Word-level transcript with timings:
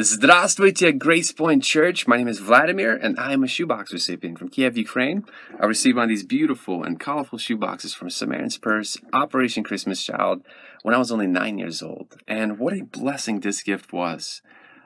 Здравствуйте, 0.00 0.92
Grace 0.92 1.32
Point 1.32 1.62
Church. 1.62 2.06
My 2.06 2.16
name 2.16 2.28
is 2.28 2.38
Vladimir, 2.38 2.94
and 2.94 3.18
I 3.18 3.32
am 3.32 3.42
a 3.42 3.48
shoebox 3.48 3.92
recipient 3.92 4.38
from 4.38 4.48
Kiev, 4.48 4.78
Ukraine. 4.78 5.24
I 5.60 5.66
received 5.66 5.96
one 5.96 6.04
of 6.04 6.08
these 6.08 6.22
beautiful 6.22 6.84
and 6.84 7.00
colorful 7.00 7.38
shoeboxes 7.38 7.96
from 7.96 8.08
Samaritan's 8.08 8.58
Purse, 8.58 8.96
Operation 9.12 9.64
Christmas 9.64 10.02
Child, 10.04 10.46
when 10.82 10.94
I 10.94 10.98
was 10.98 11.10
only 11.10 11.26
nine 11.26 11.58
years 11.58 11.82
old. 11.82 12.16
And 12.28 12.58
what 12.60 12.74
a 12.74 12.84
blessing 12.84 13.40
this 13.40 13.62
gift 13.62 13.92
was, 13.92 14.40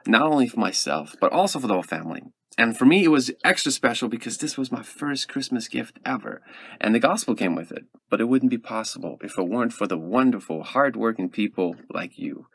not 0.07 0.23
only 0.23 0.49
for 0.49 0.59
myself, 0.59 1.15
but 1.21 1.31
also 1.31 1.61
for 1.61 1.67
the 1.67 1.75
whole 1.75 1.83
family. 1.83 2.23
And 2.58 2.76
for 2.76 2.86
me, 2.86 3.04
it 3.04 3.10
was 3.10 3.32
extra 3.44 3.72
special 3.72 4.10
because 4.10 4.40
this 4.40 4.58
was 4.58 4.72
my 4.72 4.82
first 4.82 5.28
Christmas 5.28 5.68
gift 5.68 6.00
ever. 6.04 6.42
And 6.82 6.96
the 6.96 7.00
gospel 7.00 7.36
came 7.36 7.54
with 7.54 7.72
it. 7.72 7.86
But 8.10 8.20
it 8.20 8.26
wouldn't 8.26 8.50
be 8.50 8.58
possible 8.58 9.20
if 9.22 9.38
it 9.38 9.48
weren't 9.48 9.74
for 9.74 9.86
the 9.86 9.98
wonderful, 9.98 10.64
hardworking 10.64 11.30
people 11.30 11.76
like 11.94 12.18
you. 12.18 12.48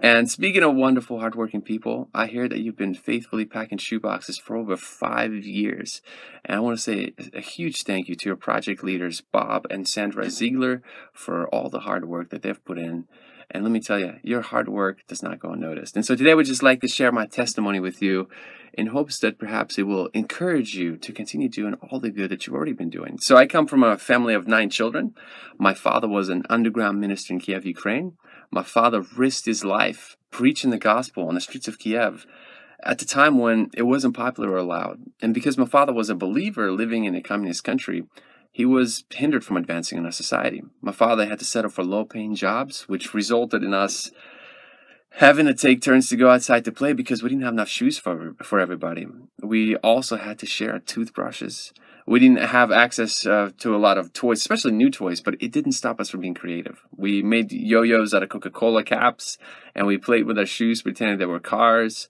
And 0.00 0.30
speaking 0.30 0.62
of 0.62 0.74
wonderful, 0.74 1.20
hardworking 1.20 1.60
people, 1.60 2.08
I 2.14 2.28
hear 2.28 2.48
that 2.48 2.60
you've 2.60 2.76
been 2.76 2.94
faithfully 2.94 3.44
packing 3.44 3.78
shoeboxes 3.78 4.40
for 4.40 4.56
over 4.56 4.76
five 4.76 5.32
years. 5.44 6.00
And 6.44 6.56
I 6.56 6.60
want 6.60 6.78
to 6.78 6.82
say 6.82 7.14
a 7.34 7.40
huge 7.40 7.82
thank 7.82 8.08
you 8.08 8.14
to 8.14 8.28
your 8.28 8.36
project 8.36 8.82
leaders, 8.82 9.20
Bob 9.20 9.66
and 9.70 9.86
Sandra 9.86 10.30
Ziegler, 10.30 10.82
for 11.12 11.46
all 11.48 11.68
the 11.68 11.80
hard 11.80 12.06
work 12.06 12.30
that 12.30 12.42
they've 12.42 12.64
put 12.64 12.78
in. 12.78 13.06
And 13.50 13.64
let 13.64 13.70
me 13.70 13.80
tell 13.80 13.98
you, 13.98 14.16
your 14.22 14.42
hard 14.42 14.68
work 14.68 15.06
does 15.06 15.22
not 15.22 15.38
go 15.38 15.50
unnoticed. 15.50 15.96
And 15.96 16.04
so 16.04 16.14
today 16.14 16.32
I 16.32 16.34
would 16.34 16.46
just 16.46 16.62
like 16.62 16.80
to 16.80 16.88
share 16.88 17.12
my 17.12 17.26
testimony 17.26 17.80
with 17.80 18.02
you 18.02 18.28
in 18.72 18.88
hopes 18.88 19.18
that 19.18 19.38
perhaps 19.38 19.78
it 19.78 19.82
will 19.82 20.08
encourage 20.14 20.74
you 20.74 20.96
to 20.96 21.12
continue 21.12 21.48
doing 21.48 21.74
all 21.74 22.00
the 22.00 22.10
good 22.10 22.30
that 22.30 22.46
you've 22.46 22.56
already 22.56 22.72
been 22.72 22.90
doing. 22.90 23.18
So 23.18 23.36
I 23.36 23.46
come 23.46 23.66
from 23.66 23.82
a 23.82 23.98
family 23.98 24.34
of 24.34 24.48
nine 24.48 24.70
children. 24.70 25.14
My 25.58 25.74
father 25.74 26.08
was 26.08 26.28
an 26.28 26.44
underground 26.48 27.00
minister 27.00 27.34
in 27.34 27.40
Kiev, 27.40 27.66
Ukraine. 27.66 28.16
My 28.50 28.62
father 28.62 29.02
risked 29.16 29.46
his 29.46 29.64
life 29.64 30.16
preaching 30.30 30.70
the 30.70 30.78
gospel 30.78 31.28
on 31.28 31.34
the 31.34 31.40
streets 31.40 31.68
of 31.68 31.78
Kiev 31.78 32.26
at 32.82 32.98
the 32.98 33.04
time 33.04 33.38
when 33.38 33.70
it 33.74 33.82
wasn't 33.82 34.16
popular 34.16 34.50
or 34.50 34.56
allowed. 34.56 35.00
And 35.20 35.34
because 35.34 35.58
my 35.58 35.66
father 35.66 35.92
was 35.92 36.10
a 36.10 36.14
believer 36.14 36.72
living 36.72 37.04
in 37.04 37.14
a 37.14 37.22
communist 37.22 37.64
country, 37.64 38.04
he 38.52 38.66
was 38.66 39.04
hindered 39.10 39.44
from 39.44 39.56
advancing 39.56 39.98
in 39.98 40.04
our 40.04 40.12
society. 40.12 40.62
My 40.82 40.92
father 40.92 41.26
had 41.26 41.38
to 41.38 41.44
settle 41.44 41.70
for 41.70 41.82
low 41.82 42.04
paying 42.04 42.34
jobs, 42.34 42.82
which 42.82 43.14
resulted 43.14 43.64
in 43.64 43.72
us 43.72 44.12
having 45.16 45.46
to 45.46 45.54
take 45.54 45.80
turns 45.80 46.08
to 46.10 46.16
go 46.16 46.30
outside 46.30 46.64
to 46.66 46.72
play 46.72 46.92
because 46.92 47.22
we 47.22 47.30
didn't 47.30 47.44
have 47.44 47.54
enough 47.54 47.68
shoes 47.68 47.98
for 47.98 48.34
for 48.42 48.60
everybody. 48.60 49.06
We 49.42 49.76
also 49.76 50.16
had 50.16 50.38
to 50.40 50.46
share 50.46 50.78
toothbrushes. 50.78 51.72
We 52.06 52.18
didn't 52.18 52.42
have 52.42 52.70
access 52.70 53.24
uh, 53.24 53.50
to 53.58 53.76
a 53.76 53.78
lot 53.78 53.96
of 53.96 54.12
toys, 54.12 54.40
especially 54.40 54.72
new 54.72 54.90
toys, 54.90 55.20
but 55.20 55.36
it 55.40 55.52
didn't 55.52 55.72
stop 55.72 56.00
us 56.00 56.10
from 56.10 56.20
being 56.20 56.34
creative. 56.34 56.82
We 56.96 57.22
made 57.22 57.52
yo-yos 57.52 58.12
out 58.12 58.24
of 58.24 58.28
Coca-Cola 58.28 58.82
caps, 58.82 59.38
and 59.74 59.86
we 59.86 59.98
played 59.98 60.24
with 60.24 60.36
our 60.36 60.46
shoes 60.46 60.82
pretending 60.82 61.18
they 61.18 61.26
were 61.26 61.38
cars. 61.38 62.08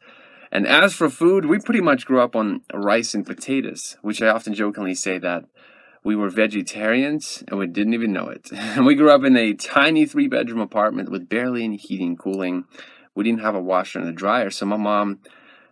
And 0.50 0.66
as 0.66 0.94
for 0.94 1.10
food, 1.10 1.44
we 1.44 1.58
pretty 1.58 1.82
much 1.82 2.06
grew 2.06 2.20
up 2.20 2.34
on 2.34 2.62
rice 2.72 3.14
and 3.14 3.26
potatoes, 3.26 3.98
which 4.00 4.22
I 4.22 4.28
often 4.28 4.54
jokingly 4.54 4.94
say 4.94 5.18
that 5.18 5.44
we 6.04 6.16
were 6.16 6.28
vegetarians 6.28 7.44
and 7.48 7.58
we 7.58 7.66
didn't 7.66 7.94
even 7.94 8.12
know 8.12 8.28
it. 8.28 8.50
We 8.82 8.94
grew 8.94 9.10
up 9.10 9.24
in 9.24 9.36
a 9.36 9.54
tiny 9.54 10.06
three 10.06 10.28
bedroom 10.28 10.60
apartment 10.60 11.10
with 11.10 11.28
barely 11.28 11.64
any 11.64 11.76
heating 11.76 12.08
and 12.08 12.18
cooling. 12.18 12.64
We 13.14 13.24
didn't 13.24 13.42
have 13.42 13.54
a 13.54 13.60
washer 13.60 13.98
and 13.98 14.08
a 14.08 14.12
dryer, 14.12 14.50
so 14.50 14.66
my 14.66 14.76
mom, 14.76 15.20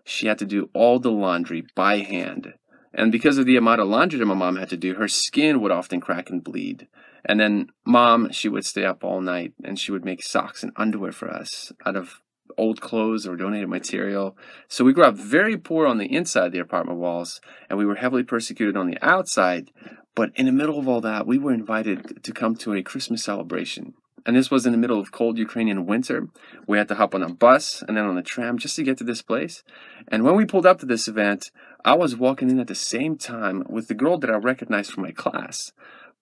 she 0.05 0.27
had 0.27 0.39
to 0.39 0.47
do 0.47 0.71
all 0.75 0.99
the 0.99 1.11
laundry 1.11 1.65
by 1.75 1.99
hand. 1.99 2.55
And 2.93 3.13
because 3.13 3.39
of 3.39 3.47
the 3.47 3.57
amount 3.57 3.81
of 3.81 3.89
laundry 3.89 4.19
that 4.19 4.27
my 4.27 4.35
mom 4.35 4.57
had 4.57 4.69
to 4.71 4.77
do, 4.77 4.95
her 4.95 5.09
skin 5.09 5.61
would 5.61 5.71
often 5.71 6.01
crack 6.01 6.29
and 6.29 6.43
bleed. 6.43 6.89
And 7.25 7.39
then 7.39 7.71
mom, 7.85 8.31
she 8.33 8.49
would 8.49 8.65
stay 8.65 8.85
up 8.85 9.05
all 9.05 9.21
night 9.21 9.53
and 9.63 9.79
she 9.79 9.93
would 9.93 10.05
make 10.05 10.23
socks 10.23 10.63
and 10.63 10.73
underwear 10.77 11.13
for 11.13 11.31
us 11.31 11.73
out 11.87 11.97
of 11.97 12.21
old 12.57 12.81
clothes 12.81 13.27
or 13.27 13.37
donated 13.37 13.69
material. 13.69 14.37
So 14.69 14.85
we 14.85 14.93
grew 14.93 15.05
up 15.05 15.15
very 15.15 15.57
poor 15.57 15.87
on 15.87 15.99
the 15.99 16.13
inside 16.13 16.47
of 16.47 16.53
the 16.53 16.59
apartment 16.59 16.99
walls, 16.99 17.41
and 17.69 17.79
we 17.79 17.87
were 17.87 17.97
heavily 17.97 18.23
persecuted 18.23 18.77
on 18.77 18.89
the 18.89 18.99
outside. 19.03 19.71
But 20.15 20.33
in 20.35 20.47
the 20.47 20.53
middle 20.53 20.79
of 20.79 20.89
all 20.89 21.01
that, 21.01 21.27
we 21.27 21.39
were 21.39 21.53
invited 21.53 22.23
to 22.25 22.33
come 22.33 22.57
to 22.57 22.75
a 22.75 22.83
Christmas 22.83 23.25
celebration. 23.25 23.95
And 24.27 24.37
this 24.37 24.51
was 24.51 24.67
in 24.67 24.73
the 24.73 24.79
middle 24.79 25.01
of 25.01 25.13
cold 25.13 25.39
Ukrainian 25.39 25.87
winter. 25.87 26.29
We 26.67 26.79
had 26.79 26.89
to 26.89 26.95
hop 26.95 27.15
on 27.15 27.23
a 27.23 27.33
bus 27.33 27.83
and 27.87 27.97
then 27.97 28.05
on 28.05 28.19
a 28.19 28.23
tram 28.23 28.59
just 28.59 28.77
to 28.77 28.83
get 28.83 28.99
to 28.99 29.05
this 29.05 29.23
place. 29.23 29.63
And 30.09 30.25
when 30.25 30.37
we 30.37 30.45
pulled 30.45 30.67
up 30.67 30.79
to 30.81 30.87
this 30.87 31.09
event, 31.09 31.51
I 31.85 31.95
was 31.95 32.17
walking 32.17 32.51
in 32.51 32.61
at 32.61 32.67
the 32.67 32.75
same 32.75 33.17
time 33.17 33.65
with 33.69 33.89
the 33.89 33.95
girl 33.95 34.19
that 34.19 34.31
I 34.31 34.37
recognized 34.37 34.93
from 34.93 35.05
my 35.05 35.13
class. 35.13 35.73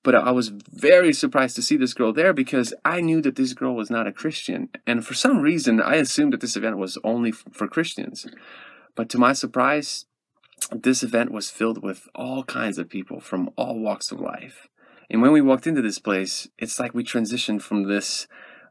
But 0.04 0.15
I 0.15 0.31
was 0.31 0.48
very 0.48 1.12
surprised 1.12 1.56
to 1.56 1.62
see 1.62 1.77
this 1.77 1.93
girl 1.93 2.12
there 2.12 2.32
because 2.32 2.72
I 2.84 3.00
knew 3.00 3.21
that 3.22 3.34
this 3.34 3.53
girl 3.53 3.75
was 3.75 3.91
not 3.91 4.06
a 4.06 4.12
Christian. 4.12 4.69
And 4.87 5.04
for 5.04 5.15
some 5.15 5.41
reason, 5.41 5.82
I 5.82 5.97
assumed 5.97 6.32
that 6.32 6.41
this 6.41 6.56
event 6.56 6.78
was 6.78 6.98
only 7.03 7.32
for 7.32 7.66
Christians. 7.66 8.27
But 8.94 9.09
to 9.10 9.19
my 9.19 9.32
surprise, 9.32 10.06
this 10.73 11.03
event 11.03 11.31
was 11.31 11.51
filled 11.51 11.83
with 11.83 12.09
all 12.15 12.45
kinds 12.45 12.79
of 12.79 12.89
people 12.89 13.21
from 13.21 13.51
all 13.57 13.79
walks 13.79 14.11
of 14.13 14.21
life. 14.21 14.69
And 15.11 15.23
when 15.23 15.33
we 15.33 15.41
walked 15.41 15.67
into 15.67 15.83
this 15.83 15.99
place, 15.99 16.49
it's 16.59 16.79
like 16.79 16.95
we 16.95 17.03
transitioned 17.03 17.63
from 17.63 17.85
this 17.85 18.27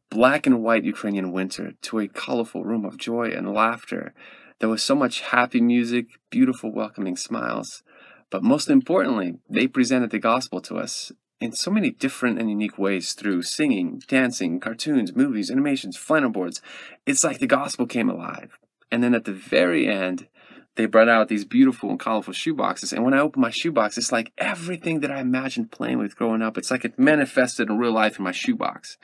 black 0.09 0.46
and 0.46 0.64
white 0.64 0.84
Ukrainian 0.84 1.31
winter 1.31 1.74
to 1.81 2.00
a 2.00 2.08
colorful 2.08 2.64
room 2.64 2.86
of 2.86 2.98
joy 2.98 3.31
and 3.31 3.53
laughter. 3.53 4.14
There 4.59 4.70
was 4.70 4.84
so 4.84 4.96
much 4.96 5.22
happy 5.22 5.62
music, 5.62 6.08
beautiful, 6.30 6.72
welcoming 6.72 7.18
smiles. 7.18 7.84
But 8.30 8.44
most 8.44 8.69
importantly, 8.69 9.36
they 9.50 9.68
presented 9.68 10.12
the 10.12 10.19
gospel 10.19 10.62
to 10.62 10.78
us 10.78 11.12
in 11.40 11.52
so 11.54 11.72
many 11.72 11.92
different 11.92 12.40
and 12.40 12.50
unique 12.50 12.78
ways 12.78 13.14
through 13.14 13.44
singing, 13.44 14.02
dancing, 14.08 14.59
cartoons, 14.59 15.16
movies, 15.16 15.52
animations, 15.52 15.96
flannel 15.96 16.30
boards. 16.30 16.62
It's 17.06 17.24
like 17.24 17.40
the 17.40 17.48
gospel 17.48 17.86
came 17.86 18.09
alive. 18.09 18.58
And 18.92 19.04
then 19.04 19.14
at 19.14 19.25
the 19.25 19.34
very 19.34 19.88
end, 19.88 20.28
they 20.77 20.85
brought 20.85 21.09
out 21.09 21.27
these 21.27 21.43
beautiful 21.43 21.89
and 21.89 21.99
colorful 21.99 22.33
shoe 22.33 22.53
boxes. 22.53 22.93
And 22.93 23.03
when 23.03 23.13
I 23.13 23.19
open 23.19 23.41
my 23.41 23.49
shoe 23.49 23.71
box, 23.71 23.97
it's 23.97 24.11
like 24.11 24.31
everything 24.38 25.01
that 25.01 25.11
I 25.11 25.19
imagined 25.19 25.71
playing 25.71 25.97
with 25.97 26.15
growing 26.15 26.41
up. 26.41 26.57
It's 26.57 26.71
like 26.71 26.85
it 26.85 26.97
manifested 26.97 27.69
in 27.69 27.77
real 27.77 27.91
life 27.91 28.17
in 28.17 28.23
my 28.23 28.31
shoe 28.31 28.55
box. 28.55 28.97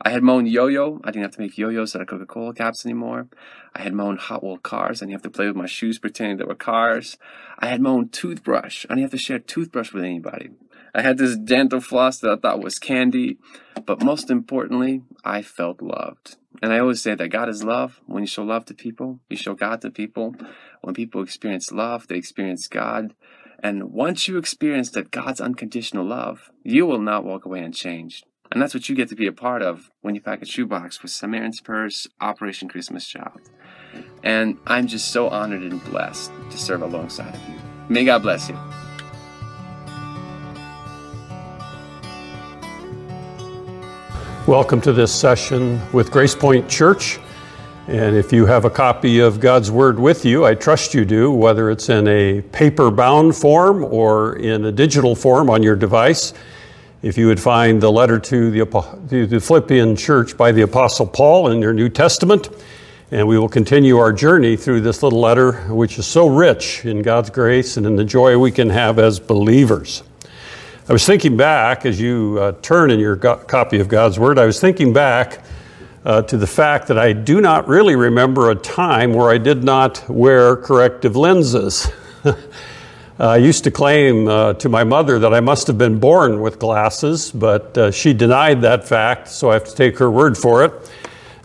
I 0.00 0.10
had 0.10 0.22
my 0.22 0.32
own 0.32 0.46
yo-yo. 0.46 1.00
I 1.04 1.10
didn't 1.10 1.24
have 1.24 1.34
to 1.34 1.40
make 1.40 1.58
yo-yos 1.58 1.94
out 1.94 2.02
of 2.02 2.08
Coca-Cola 2.08 2.54
caps 2.54 2.86
anymore. 2.86 3.28
I 3.74 3.82
had 3.82 3.94
my 3.94 4.04
own 4.04 4.16
Hot 4.16 4.42
Wheel 4.42 4.58
cars. 4.58 5.02
I 5.02 5.06
didn't 5.06 5.12
have 5.12 5.22
to 5.22 5.30
play 5.30 5.46
with 5.46 5.56
my 5.56 5.66
shoes 5.66 5.98
pretending 5.98 6.36
they 6.38 6.44
were 6.44 6.54
cars. 6.54 7.18
I 7.58 7.66
had 7.66 7.80
my 7.80 7.90
own 7.90 8.08
toothbrush. 8.08 8.86
I 8.86 8.94
didn't 8.94 9.02
have 9.02 9.10
to 9.12 9.18
share 9.18 9.36
a 9.36 9.40
toothbrush 9.40 9.92
with 9.92 10.04
anybody. 10.04 10.50
I 10.94 11.02
had 11.02 11.18
this 11.18 11.36
dental 11.36 11.80
floss 11.80 12.18
that 12.18 12.30
I 12.30 12.36
thought 12.36 12.62
was 12.62 12.78
candy. 12.78 13.38
But 13.84 14.02
most 14.02 14.30
importantly, 14.30 15.02
I 15.24 15.42
felt 15.42 15.82
loved. 15.82 16.36
And 16.62 16.72
I 16.72 16.78
always 16.78 17.02
say 17.02 17.14
that 17.14 17.28
God 17.28 17.48
is 17.48 17.64
love. 17.64 18.00
When 18.06 18.22
you 18.22 18.26
show 18.26 18.42
love 18.42 18.64
to 18.66 18.74
people, 18.74 19.20
you 19.28 19.36
show 19.36 19.54
God 19.54 19.80
to 19.82 19.90
people. 19.90 20.34
When 20.82 20.94
people 20.94 21.22
experience 21.22 21.70
love, 21.72 22.08
they 22.08 22.16
experience 22.16 22.68
God. 22.68 23.14
And 23.62 23.92
once 23.92 24.28
you 24.28 24.38
experience 24.38 24.90
that 24.90 25.10
God's 25.10 25.40
unconditional 25.40 26.04
love, 26.04 26.50
you 26.62 26.86
will 26.86 27.00
not 27.00 27.24
walk 27.24 27.44
away 27.44 27.60
unchanged. 27.60 28.24
And 28.50 28.62
that's 28.62 28.72
what 28.72 28.88
you 28.88 28.94
get 28.94 29.08
to 29.10 29.16
be 29.16 29.26
a 29.26 29.32
part 29.32 29.62
of 29.62 29.90
when 30.00 30.14
you 30.14 30.20
pack 30.20 30.40
a 30.42 30.46
shoebox 30.46 31.02
with 31.02 31.10
Samaritan's 31.10 31.60
Purse, 31.60 32.06
Operation 32.20 32.68
Christmas 32.68 33.06
Child. 33.06 33.40
And 34.22 34.58
I'm 34.66 34.86
just 34.86 35.10
so 35.10 35.28
honored 35.28 35.62
and 35.62 35.84
blessed 35.84 36.32
to 36.50 36.58
serve 36.58 36.82
alongside 36.82 37.34
of 37.34 37.48
you. 37.48 37.56
May 37.88 38.04
God 38.04 38.22
bless 38.22 38.48
you. 38.48 38.56
Welcome 44.48 44.80
to 44.80 44.94
this 44.94 45.14
session 45.14 45.78
with 45.92 46.10
Grace 46.10 46.34
Point 46.34 46.70
Church. 46.70 47.20
And 47.86 48.16
if 48.16 48.32
you 48.32 48.46
have 48.46 48.64
a 48.64 48.70
copy 48.70 49.20
of 49.20 49.40
God's 49.40 49.70
Word 49.70 49.98
with 49.98 50.24
you, 50.24 50.46
I 50.46 50.54
trust 50.54 50.94
you 50.94 51.04
do, 51.04 51.30
whether 51.30 51.68
it's 51.70 51.90
in 51.90 52.08
a 52.08 52.40
paper 52.40 52.90
bound 52.90 53.36
form 53.36 53.84
or 53.84 54.36
in 54.36 54.64
a 54.64 54.72
digital 54.72 55.14
form 55.14 55.50
on 55.50 55.62
your 55.62 55.76
device. 55.76 56.32
If 57.02 57.18
you 57.18 57.26
would 57.26 57.38
find 57.38 57.78
the 57.78 57.92
letter 57.92 58.18
to 58.18 58.50
the, 58.50 59.26
the 59.26 59.38
Philippian 59.38 59.96
church 59.96 60.34
by 60.34 60.50
the 60.50 60.62
Apostle 60.62 61.06
Paul 61.06 61.48
in 61.48 61.60
your 61.60 61.74
New 61.74 61.90
Testament, 61.90 62.48
and 63.10 63.28
we 63.28 63.38
will 63.38 63.50
continue 63.50 63.98
our 63.98 64.14
journey 64.14 64.56
through 64.56 64.80
this 64.80 65.02
little 65.02 65.20
letter, 65.20 65.52
which 65.68 65.98
is 65.98 66.06
so 66.06 66.26
rich 66.26 66.86
in 66.86 67.02
God's 67.02 67.28
grace 67.28 67.76
and 67.76 67.84
in 67.84 67.96
the 67.96 68.04
joy 68.04 68.38
we 68.38 68.50
can 68.50 68.70
have 68.70 68.98
as 68.98 69.20
believers. 69.20 70.04
I 70.88 70.92
was 70.94 71.04
thinking 71.04 71.36
back, 71.36 71.84
as 71.84 72.00
you 72.00 72.38
uh, 72.40 72.52
turn 72.62 72.90
in 72.90 72.98
your 72.98 73.14
go- 73.14 73.36
copy 73.36 73.78
of 73.78 73.88
God's 73.88 74.18
Word, 74.18 74.38
I 74.38 74.46
was 74.46 74.58
thinking 74.58 74.94
back 74.94 75.44
uh, 76.02 76.22
to 76.22 76.38
the 76.38 76.46
fact 76.46 76.88
that 76.88 76.98
I 76.98 77.12
do 77.12 77.42
not 77.42 77.68
really 77.68 77.94
remember 77.94 78.50
a 78.50 78.54
time 78.54 79.12
where 79.12 79.28
I 79.28 79.36
did 79.36 79.62
not 79.62 80.08
wear 80.08 80.56
corrective 80.56 81.14
lenses. 81.14 81.88
I 83.18 83.36
used 83.36 83.64
to 83.64 83.70
claim 83.70 84.28
uh, 84.28 84.54
to 84.54 84.70
my 84.70 84.82
mother 84.82 85.18
that 85.18 85.34
I 85.34 85.40
must 85.40 85.66
have 85.66 85.76
been 85.76 85.98
born 85.98 86.40
with 86.40 86.58
glasses, 86.58 87.32
but 87.32 87.76
uh, 87.76 87.90
she 87.90 88.14
denied 88.14 88.62
that 88.62 88.88
fact, 88.88 89.28
so 89.28 89.50
I 89.50 89.54
have 89.54 89.64
to 89.64 89.74
take 89.74 89.98
her 89.98 90.10
word 90.10 90.38
for 90.38 90.64
it. 90.64 90.90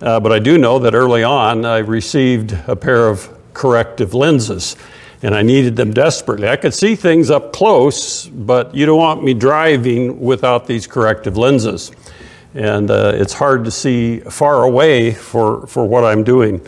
Uh, 0.01 0.21
but 0.21 0.31
I 0.31 0.39
do 0.39 0.57
know 0.57 0.79
that 0.79 0.95
early 0.95 1.25
on 1.25 1.65
I 1.65 1.79
received 1.79 2.53
a 2.67 2.77
pair 2.77 3.09
of 3.09 3.29
corrective 3.53 4.13
lenses, 4.13 4.77
and 5.23 5.33
I 5.33 5.41
needed 5.41 5.75
them 5.75 5.91
desperately. 5.91 6.47
I 6.47 6.57
could 6.57 6.75
see 6.75 6.95
things 6.95 7.31
up 7.31 7.51
close, 7.51 8.27
but 8.27 8.75
you 8.75 8.85
don't 8.85 8.99
want 8.99 9.23
me 9.23 9.33
driving 9.33 10.19
without 10.19 10.67
these 10.67 10.85
corrective 10.85 11.37
lenses 11.37 11.91
and 12.53 12.91
uh, 12.91 13.13
it's 13.15 13.33
hard 13.33 13.65
to 13.65 13.71
see 13.71 14.19
far 14.19 14.63
away 14.63 15.11
for, 15.11 15.65
for 15.67 15.85
what 15.85 16.03
I'm 16.03 16.23
doing. 16.23 16.61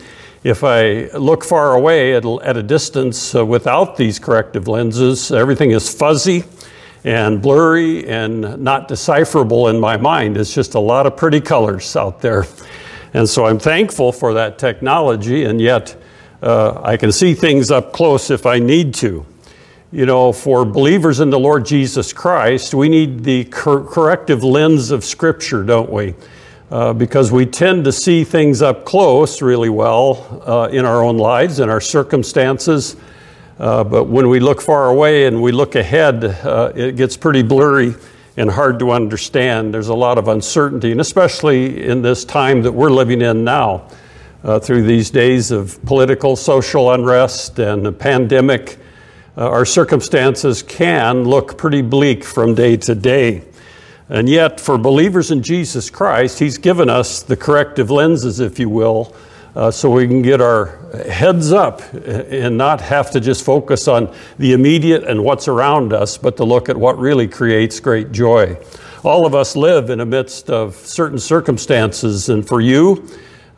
If 0.44 0.64
I 0.64 1.08
look 1.18 1.44
far 1.44 1.74
away 1.76 2.16
at, 2.16 2.26
at 2.26 2.58
a 2.58 2.64
distance 2.64 3.36
uh, 3.36 3.46
without 3.46 3.98
these 3.98 4.20
corrective 4.20 4.68
lenses, 4.68 5.32
everything 5.32 5.72
is 5.72 5.94
fuzzy 5.94 6.44
and 7.04 7.42
blurry 7.42 8.08
and 8.08 8.60
not 8.60 8.88
decipherable 8.88 9.68
in 9.68 9.80
my 9.80 9.98
mind. 9.98 10.38
It's 10.38 10.54
just 10.54 10.74
a 10.74 10.80
lot 10.80 11.06
of 11.06 11.16
pretty 11.16 11.42
colors 11.42 11.96
out 11.96 12.22
there. 12.22 12.46
And 13.14 13.30
so 13.30 13.46
I'm 13.46 13.60
thankful 13.60 14.12
for 14.12 14.34
that 14.34 14.58
technology, 14.58 15.46
and 15.46 15.62
yet 15.62 15.96
uh, 16.46 16.80
I 16.84 16.96
can 16.96 17.12
see 17.12 17.34
things 17.34 17.72
up 17.72 17.92
close 17.92 18.30
if 18.30 18.46
I 18.46 18.60
need 18.60 18.94
to. 18.96 19.26
You 19.92 20.06
know, 20.06 20.32
for 20.32 20.64
believers 20.64 21.20
in 21.20 21.30
the 21.32 21.40
Lord 21.40 21.66
Jesus 21.66 22.14
Christ, 22.14 22.74
we 22.74 22.88
need 22.88 23.24
the 23.24 23.46
cor- 23.46 23.84
corrective 23.84 24.44
lens 24.44 24.92
of 24.92 25.04
Scripture, 25.04 25.64
don't 25.64 25.92
we? 25.92 26.14
Uh, 26.70 26.94
because 26.94 27.32
we 27.32 27.46
tend 27.46 27.86
to 27.86 27.92
see 27.92 28.24
things 28.24 28.62
up 28.62 28.86
close 28.86 29.42
really 29.42 29.70
well 29.70 30.44
uh, 30.46 30.68
in 30.70 30.86
our 30.86 31.04
own 31.04 31.18
lives, 31.18 31.60
in 31.60 31.70
our 31.70 31.82
circumstances. 31.82 32.96
Uh, 33.58 33.84
but 33.84 34.04
when 34.04 34.30
we 34.30 34.40
look 34.40 34.62
far 34.62 34.90
away 34.90 35.26
and 35.26 35.42
we 35.42 35.52
look 35.52 35.76
ahead, 35.76 36.24
uh, 36.24 36.72
it 36.76 36.96
gets 36.96 37.18
pretty 37.18 37.42
blurry 37.42 37.96
and 38.38 38.52
hard 38.52 38.80
to 38.80 38.92
understand. 38.92 39.74
There's 39.74 39.88
a 39.88 39.96
lot 39.96 40.18
of 40.18 40.28
uncertainty, 40.28 40.92
and 40.92 41.02
especially 41.02 41.86
in 41.86 42.02
this 42.02 42.26
time 42.26 42.62
that 42.64 42.72
we're 42.72 42.92
living 42.92 43.22
in 43.22 43.44
now, 43.44 43.88
uh, 44.46 44.60
through 44.60 44.84
these 44.84 45.10
days 45.10 45.50
of 45.50 45.84
political, 45.86 46.36
social 46.36 46.92
unrest 46.92 47.58
and 47.58 47.88
a 47.88 47.92
pandemic, 47.92 48.78
uh, 49.36 49.50
our 49.50 49.66
circumstances 49.66 50.62
can 50.62 51.24
look 51.24 51.58
pretty 51.58 51.82
bleak 51.82 52.24
from 52.24 52.54
day 52.54 52.78
to 52.78 52.94
day. 52.94 53.44
And 54.08 54.30
yet, 54.30 54.60
for 54.62 54.78
believers 54.78 55.32
in 55.32 55.42
Jesus 55.42 55.90
Christ, 55.90 56.38
He's 56.38 56.60
given 56.60 56.92
us 56.92 57.24
the 57.24 57.36
corrective 57.36 57.90
lenses, 57.90 58.40
if 58.40 58.60
you 58.60 58.70
will, 58.70 59.16
uh, 59.56 59.72
so 59.72 59.90
we 59.90 60.08
can 60.08 60.22
get 60.22 60.42
our 60.42 60.78
heads 61.10 61.52
up 61.52 61.82
and 61.94 62.56
not 62.56 62.82
have 62.82 63.10
to 63.12 63.20
just 63.20 63.44
focus 63.44 63.88
on 63.88 64.14
the 64.38 64.54
immediate 64.54 65.06
and 65.06 65.24
what's 65.24 65.48
around 65.48 65.92
us, 65.92 66.20
but 66.20 66.38
to 66.38 66.44
look 66.44 66.70
at 66.70 66.78
what 66.78 67.00
really 67.00 67.28
creates 67.28 67.80
great 67.80 68.12
joy. 68.12 68.56
All 69.04 69.26
of 69.26 69.34
us 69.34 69.56
live 69.56 69.90
in 69.90 69.98
the 69.98 70.06
midst 70.06 70.52
of 70.52 70.76
certain 70.76 71.18
circumstances, 71.18 72.30
and 72.30 72.48
for 72.48 72.62
you, 72.62 73.10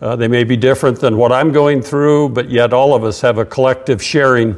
uh, 0.01 0.15
they 0.15 0.27
may 0.27 0.43
be 0.43 0.55
different 0.55 0.99
than 0.99 1.17
what 1.17 1.31
I'm 1.31 1.51
going 1.51 1.81
through, 1.81 2.29
but 2.29 2.49
yet 2.49 2.73
all 2.73 2.93
of 2.93 3.03
us 3.03 3.21
have 3.21 3.37
a 3.37 3.45
collective 3.45 4.01
sharing 4.01 4.55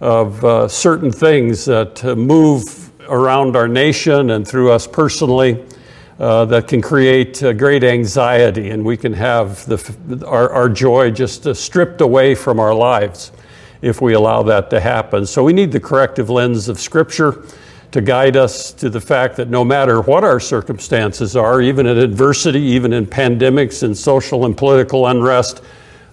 of 0.00 0.42
uh, 0.44 0.68
certain 0.68 1.12
things 1.12 1.64
that 1.66 2.02
move 2.16 2.90
around 3.08 3.56
our 3.56 3.68
nation 3.68 4.30
and 4.30 4.46
through 4.46 4.70
us 4.70 4.86
personally 4.86 5.64
uh, 6.18 6.44
that 6.44 6.68
can 6.68 6.80
create 6.80 7.42
uh, 7.42 7.52
great 7.52 7.82
anxiety, 7.82 8.70
and 8.70 8.84
we 8.84 8.96
can 8.96 9.12
have 9.12 9.64
the, 9.66 10.26
our, 10.26 10.50
our 10.50 10.68
joy 10.68 11.10
just 11.10 11.46
uh, 11.46 11.54
stripped 11.54 12.00
away 12.00 12.34
from 12.34 12.60
our 12.60 12.74
lives 12.74 13.32
if 13.82 14.00
we 14.00 14.12
allow 14.12 14.42
that 14.42 14.70
to 14.70 14.80
happen. 14.80 15.24
So 15.26 15.42
we 15.42 15.52
need 15.52 15.72
the 15.72 15.80
corrective 15.80 16.28
lens 16.28 16.68
of 16.68 16.78
Scripture 16.78 17.44
to 17.92 18.00
guide 18.00 18.36
us 18.36 18.72
to 18.72 18.88
the 18.88 19.00
fact 19.00 19.36
that 19.36 19.48
no 19.48 19.64
matter 19.64 20.00
what 20.00 20.22
our 20.22 20.38
circumstances 20.38 21.36
are, 21.36 21.60
even 21.60 21.86
in 21.86 21.98
adversity, 21.98 22.60
even 22.60 22.92
in 22.92 23.06
pandemics 23.06 23.82
and 23.82 23.96
social 23.96 24.44
and 24.44 24.56
political 24.56 25.06
unrest, 25.06 25.62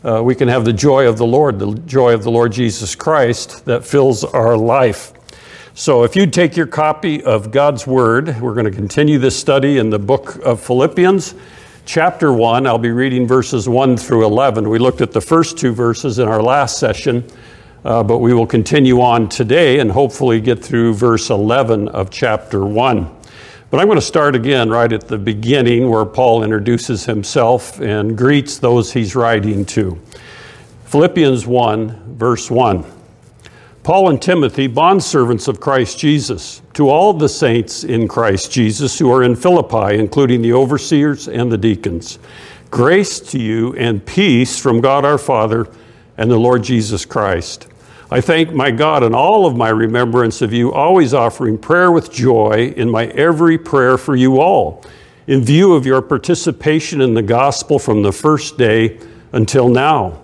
uh, 0.04 0.22
we 0.24 0.36
can 0.36 0.48
have 0.48 0.66
the 0.66 0.74
joy 0.74 1.08
of 1.08 1.18
the 1.18 1.26
Lord, 1.26 1.60
the 1.60 1.74
joy 1.86 2.14
of 2.14 2.24
the 2.24 2.32
Lord 2.32 2.52
Jesus 2.52 2.96
Christ 2.96 3.66
that 3.66 3.86
fills 3.86 4.24
our 4.24 4.58
life. 4.58 5.14
So, 5.74 6.04
if 6.04 6.16
you'd 6.16 6.34
take 6.34 6.58
your 6.58 6.66
copy 6.66 7.24
of 7.24 7.52
God's 7.52 7.86
Word, 7.86 8.42
we're 8.42 8.56
going 8.56 8.66
to 8.66 8.72
continue 8.72 9.20
this 9.20 9.40
study 9.40 9.78
in 9.78 9.92
the 9.92 10.00
book 10.00 10.38
of 10.38 10.60
Philippians, 10.60 11.36
chapter 11.86 12.34
1. 12.34 12.66
I'll 12.66 12.80
be 12.80 12.90
reading 12.90 13.28
verses 13.28 13.70
1 13.70 13.98
through 13.98 14.26
11. 14.26 14.68
We 14.70 14.80
looked 14.80 15.02
at 15.02 15.12
the 15.12 15.22
first 15.22 15.58
two 15.60 15.74
verses 15.74 16.18
in 16.18 16.28
our 16.28 16.42
last 16.42 16.80
session, 16.80 17.24
uh, 17.88 18.04
but 18.04 18.18
we 18.18 18.34
will 18.34 18.46
continue 18.46 19.00
on 19.00 19.30
today 19.30 19.80
and 19.80 19.90
hopefully 19.90 20.42
get 20.42 20.62
through 20.62 20.94
verse 20.94 21.30
11 21.30 21.88
of 21.88 22.10
chapter 22.10 22.66
1. 22.66 23.10
But 23.70 23.80
I'm 23.80 23.88
going 23.88 23.96
to 23.98 24.02
start 24.02 24.36
again 24.36 24.70
right 24.70 24.92
at 24.92 25.08
the 25.08 25.18
beginning 25.18 25.90
where 25.90 26.04
Paul 26.04 26.44
introduces 26.44 27.06
himself 27.06 27.80
and 27.80 28.18
greets 28.18 28.58
those 28.58 28.92
he's 28.92 29.16
writing 29.16 29.64
to. 29.68 29.98
Philippians 30.84 31.48
1, 31.48 32.18
verse 32.18 32.52
1. 32.52 32.84
Paul 33.84 34.10
and 34.10 34.22
Timothy, 34.22 34.68
bondservants 34.68 35.48
of 35.48 35.62
Christ 35.62 35.98
Jesus, 35.98 36.62
to 36.74 36.90
all 36.90 37.14
the 37.14 37.30
saints 37.30 37.86
in 37.86 38.10
Christ 38.10 38.52
Jesus 38.52 39.00
who 39.00 39.10
are 39.10 39.24
in 39.24 39.34
Philippi, 39.34 39.98
including 39.98 40.42
the 40.42 40.52
overseers 40.52 41.30
and 41.30 41.50
the 41.50 41.58
deacons. 41.58 42.20
Grace 42.70 43.22
to 43.22 43.40
you 43.40 43.74
and 43.76 44.06
peace 44.06 44.60
from 44.60 44.82
God 44.82 45.06
our 45.06 45.18
Father 45.18 45.68
and 46.18 46.30
the 46.30 46.38
Lord 46.38 46.66
Jesus 46.66 47.06
Christ. 47.06 47.68
I 48.10 48.22
thank 48.22 48.54
my 48.54 48.72
God 48.72 49.04
in 49.04 49.14
all 49.14 49.46
of 49.46 49.56
my 49.56 49.70
remembrance 49.70 50.42
of 50.42 50.54
you, 50.54 50.74
always 50.74 51.14
offering 51.14 51.58
prayer 51.58 51.92
with 51.92 52.12
joy 52.12 52.74
in 52.78 52.90
my 52.90 53.08
every 53.08 53.58
prayer 53.58 53.98
for 53.98 54.16
you 54.16 54.40
all, 54.40 54.84
in 55.28 55.44
view 55.44 55.74
of 55.74 55.86
your 55.86 56.02
participation 56.02 57.02
in 57.02 57.14
the 57.14 57.22
gospel 57.22 57.80
from 57.80 58.04
the 58.04 58.14
first 58.14 58.58
day 58.58 59.00
until 59.34 59.68
now 59.68 60.22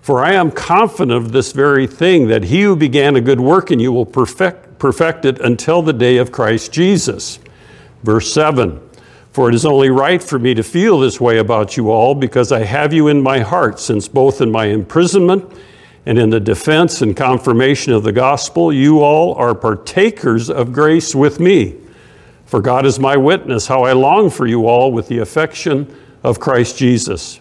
for 0.00 0.24
I 0.24 0.32
am 0.32 0.50
confident 0.50 1.12
of 1.12 1.32
this 1.32 1.52
very 1.52 1.86
thing, 1.86 2.28
that 2.28 2.44
he 2.44 2.62
who 2.62 2.74
began 2.74 3.16
a 3.16 3.20
good 3.20 3.40
work 3.40 3.70
in 3.70 3.78
you 3.78 3.92
will 3.92 4.06
perfect, 4.06 4.78
perfect 4.78 5.24
it 5.24 5.40
until 5.40 5.82
the 5.82 5.92
day 5.92 6.16
of 6.16 6.32
Christ 6.32 6.72
Jesus. 6.72 7.38
Verse 8.02 8.32
7 8.32 8.80
For 9.32 9.50
it 9.50 9.54
is 9.54 9.66
only 9.66 9.90
right 9.90 10.22
for 10.22 10.38
me 10.38 10.54
to 10.54 10.62
feel 10.62 10.98
this 10.98 11.20
way 11.20 11.38
about 11.38 11.76
you 11.76 11.90
all, 11.90 12.14
because 12.14 12.50
I 12.50 12.64
have 12.64 12.92
you 12.92 13.08
in 13.08 13.22
my 13.22 13.40
heart, 13.40 13.78
since 13.78 14.08
both 14.08 14.40
in 14.40 14.50
my 14.50 14.66
imprisonment 14.66 15.52
and 16.06 16.18
in 16.18 16.30
the 16.30 16.40
defense 16.40 17.02
and 17.02 17.16
confirmation 17.16 17.92
of 17.92 18.02
the 18.02 18.12
gospel, 18.12 18.72
you 18.72 19.00
all 19.00 19.34
are 19.34 19.54
partakers 19.54 20.48
of 20.48 20.72
grace 20.72 21.14
with 21.14 21.40
me. 21.40 21.76
For 22.46 22.60
God 22.60 22.86
is 22.86 22.98
my 22.98 23.16
witness, 23.16 23.66
how 23.66 23.84
I 23.84 23.92
long 23.92 24.30
for 24.30 24.46
you 24.46 24.66
all 24.66 24.90
with 24.92 25.08
the 25.08 25.18
affection 25.18 25.94
of 26.22 26.40
Christ 26.40 26.76
Jesus. 26.78 27.38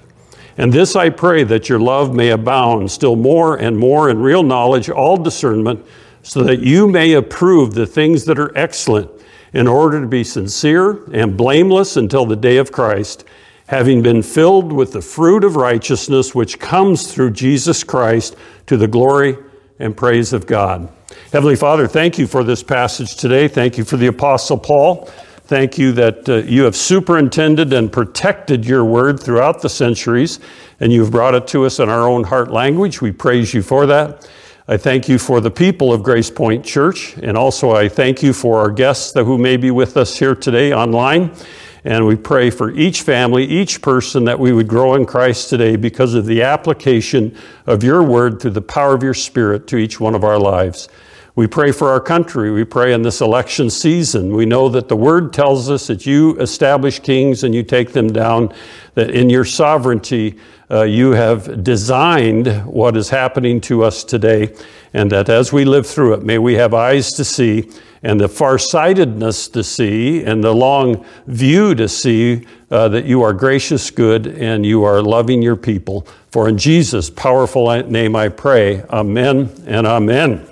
And 0.57 0.73
this 0.73 0.95
I 0.95 1.09
pray 1.09 1.43
that 1.45 1.69
your 1.69 1.79
love 1.79 2.13
may 2.13 2.29
abound 2.29 2.91
still 2.91 3.15
more 3.15 3.55
and 3.55 3.77
more 3.77 4.09
in 4.09 4.19
real 4.19 4.43
knowledge, 4.43 4.89
all 4.89 5.15
discernment, 5.17 5.85
so 6.21 6.43
that 6.43 6.59
you 6.59 6.87
may 6.87 7.13
approve 7.13 7.73
the 7.73 7.87
things 7.87 8.25
that 8.25 8.37
are 8.37 8.55
excellent, 8.57 9.09
in 9.53 9.67
order 9.67 9.99
to 9.99 10.05
be 10.05 10.23
sincere 10.23 10.99
and 11.11 11.35
blameless 11.35 11.97
until 11.97 12.25
the 12.25 12.35
day 12.35 12.57
of 12.57 12.71
Christ, 12.71 13.23
having 13.69 14.01
been 14.01 14.23
filled 14.23 14.73
with 14.73 14.93
the 14.93 15.01
fruit 15.01 15.43
of 15.43 15.55
righteousness 15.55 16.33
which 16.33 16.57
comes 16.57 17.13
through 17.13 17.29
Jesus 17.29 17.83
Christ 17.83 18.35
to 18.65 18.75
the 18.77 18.87
glory 18.87 19.37
and 19.77 19.95
praise 19.95 20.33
of 20.33 20.47
God. 20.47 20.91
Heavenly 21.31 21.55
Father, 21.55 21.87
thank 21.87 22.17
you 22.17 22.25
for 22.25 22.43
this 22.43 22.63
passage 22.63 23.15
today. 23.15 23.47
Thank 23.47 23.77
you 23.77 23.85
for 23.85 23.95
the 23.95 24.07
Apostle 24.07 24.57
Paul. 24.57 25.05
Thank 25.43 25.77
you 25.77 25.91
that 25.91 26.27
uh, 26.27 26.37
you 26.37 26.63
have 26.63 26.75
superintended 26.75 27.71
and 27.71 27.91
protected 27.91 28.65
your 28.65 28.83
word 28.83 29.19
throughout 29.19 29.61
the 29.61 29.69
centuries, 29.69 30.39
and 30.79 30.91
you've 30.91 31.11
brought 31.11 31.35
it 31.35 31.45
to 31.49 31.67
us 31.67 31.79
in 31.79 31.89
our 31.89 32.09
own 32.09 32.23
heart 32.23 32.49
language. 32.49 33.03
We 33.03 33.11
praise 33.11 33.53
you 33.53 33.61
for 33.61 33.85
that. 33.85 34.27
I 34.67 34.77
thank 34.77 35.07
you 35.07 35.19
for 35.19 35.41
the 35.41 35.51
people 35.51 35.93
of 35.93 36.01
Grace 36.01 36.31
Point 36.31 36.65
Church, 36.65 37.17
and 37.17 37.37
also 37.37 37.69
I 37.71 37.87
thank 37.87 38.23
you 38.23 38.33
for 38.33 38.57
our 38.59 38.71
guests 38.71 39.13
who 39.13 39.37
may 39.37 39.57
be 39.57 39.69
with 39.69 39.95
us 39.95 40.17
here 40.17 40.33
today 40.33 40.73
online. 40.73 41.35
And 41.83 42.05
we 42.05 42.15
pray 42.15 42.49
for 42.49 42.71
each 42.71 43.03
family, 43.03 43.45
each 43.45 43.81
person, 43.81 44.25
that 44.25 44.39
we 44.39 44.51
would 44.51 44.67
grow 44.67 44.95
in 44.95 45.05
Christ 45.05 45.49
today 45.49 45.75
because 45.75 46.13
of 46.13 46.25
the 46.25 46.41
application 46.41 47.35
of 47.65 47.83
your 47.83 48.03
word 48.03 48.41
through 48.41 48.51
the 48.51 48.61
power 48.61 48.93
of 48.93 49.03
your 49.03 49.13
spirit 49.13 49.67
to 49.67 49.77
each 49.77 49.99
one 49.99 50.13
of 50.13 50.23
our 50.23 50.37
lives. 50.37 50.89
We 51.35 51.47
pray 51.47 51.71
for 51.71 51.87
our 51.87 52.01
country. 52.01 52.51
We 52.51 52.65
pray 52.65 52.91
in 52.91 53.01
this 53.01 53.21
election 53.21 53.69
season. 53.69 54.35
We 54.35 54.45
know 54.45 54.67
that 54.67 54.89
the 54.89 54.97
word 54.97 55.31
tells 55.31 55.69
us 55.69 55.87
that 55.87 56.05
you 56.05 56.37
establish 56.37 56.99
kings 56.99 57.45
and 57.45 57.55
you 57.55 57.63
take 57.63 57.93
them 57.93 58.11
down, 58.11 58.53
that 58.95 59.11
in 59.11 59.29
your 59.29 59.45
sovereignty, 59.45 60.37
uh, 60.69 60.83
you 60.83 61.11
have 61.11 61.63
designed 61.63 62.47
what 62.65 62.97
is 62.97 63.09
happening 63.09 63.61
to 63.61 63.85
us 63.85 64.03
today, 64.03 64.53
and 64.93 65.11
that 65.11 65.29
as 65.29 65.53
we 65.53 65.65
live 65.65 65.85
through 65.85 66.13
it, 66.13 66.23
may 66.23 66.37
we 66.37 66.55
have 66.55 66.73
eyes 66.73 67.11
to 67.13 67.23
see 67.23 67.69
and 68.01 68.19
the 68.19 68.29
farsightedness 68.29 69.49
to 69.49 69.63
see 69.63 70.23
and 70.23 70.43
the 70.43 70.53
long 70.53 71.05
view 71.27 71.75
to 71.75 71.87
see 71.87 72.45
uh, 72.71 72.87
that 72.87 73.05
you 73.05 73.21
are 73.21 73.33
gracious, 73.33 73.91
good, 73.91 74.27
and 74.27 74.65
you 74.65 74.83
are 74.83 75.01
loving 75.01 75.41
your 75.41 75.55
people. 75.55 76.07
For 76.31 76.47
in 76.47 76.57
Jesus' 76.57 77.09
powerful 77.09 77.83
name 77.83 78.15
I 78.15 78.29
pray, 78.29 78.83
Amen 78.83 79.49
and 79.65 79.85
Amen. 79.85 80.47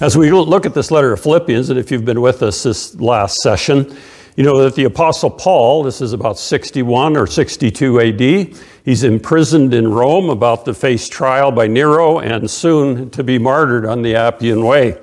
As 0.00 0.16
we 0.16 0.32
look 0.32 0.66
at 0.66 0.74
this 0.74 0.90
letter 0.90 1.12
of 1.12 1.20
Philippians, 1.20 1.70
and 1.70 1.78
if 1.78 1.90
you've 1.90 2.04
been 2.04 2.20
with 2.20 2.42
us 2.42 2.64
this 2.64 2.94
last 2.96 3.36
session, 3.36 3.96
you 4.34 4.44
know 4.44 4.62
that 4.62 4.74
the 4.74 4.84
Apostle 4.84 5.30
Paul, 5.30 5.82
this 5.82 6.00
is 6.00 6.14
about 6.14 6.38
61 6.38 7.18
or 7.18 7.26
62 7.26 8.00
AD, 8.00 8.56
he's 8.82 9.04
imprisoned 9.04 9.74
in 9.74 9.88
Rome, 9.92 10.30
about 10.30 10.64
to 10.64 10.72
face 10.72 11.06
trial 11.06 11.52
by 11.52 11.66
Nero, 11.66 12.18
and 12.18 12.50
soon 12.50 13.10
to 13.10 13.22
be 13.22 13.38
martyred 13.38 13.84
on 13.84 14.00
the 14.00 14.14
Appian 14.14 14.64
Way. 14.64 14.92
And 14.92 15.02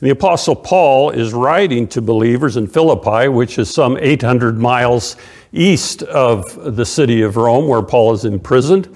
the 0.00 0.10
Apostle 0.10 0.56
Paul 0.56 1.10
is 1.10 1.32
writing 1.32 1.86
to 1.88 2.02
believers 2.02 2.56
in 2.56 2.66
Philippi, 2.66 3.28
which 3.28 3.60
is 3.60 3.72
some 3.72 3.96
800 3.96 4.58
miles 4.58 5.16
east 5.52 6.02
of 6.02 6.76
the 6.76 6.84
city 6.84 7.22
of 7.22 7.36
Rome, 7.36 7.68
where 7.68 7.82
Paul 7.82 8.12
is 8.12 8.24
imprisoned. 8.24 8.88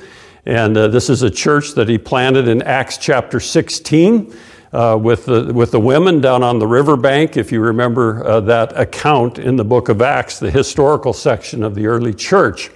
And 0.45 0.77
uh, 0.77 0.89
this 0.89 1.09
is 1.09 1.23
a 1.23 1.31
church 1.31 1.75
that 1.75 1.89
he 1.89 1.99
planted 1.99 2.49
in 2.49 2.63
Acts 2.63 2.97
chapter 2.97 3.39
16 3.39 4.35
uh, 4.73 4.99
with, 5.01 5.27
the, 5.27 5.53
with 5.53 5.71
the 5.71 5.81
women 5.81 6.21
down 6.21 6.43
on 6.43 6.59
the 6.59 6.67
riverbank. 6.67 7.37
If 7.37 7.53
you 7.53 7.61
remember 7.61 8.25
uh, 8.25 8.41
that 8.41 8.79
account 8.79 9.39
in 9.39 9.57
the 9.57 9.65
book 9.65 9.89
of 9.89 10.03
Acts, 10.03 10.39
the 10.39 10.51
historical 10.51 11.13
section 11.13 11.63
of 11.63 11.75
the 11.75 11.87
early 11.87 12.13
church. 12.13 12.71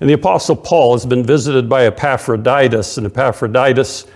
And 0.00 0.10
the 0.10 0.14
Apostle 0.14 0.56
Paul 0.56 0.94
has 0.94 1.06
been 1.06 1.24
visited 1.24 1.68
by 1.68 1.86
Epaphroditus, 1.86 2.98
and 2.98 3.06
Epaphroditus 3.06 4.06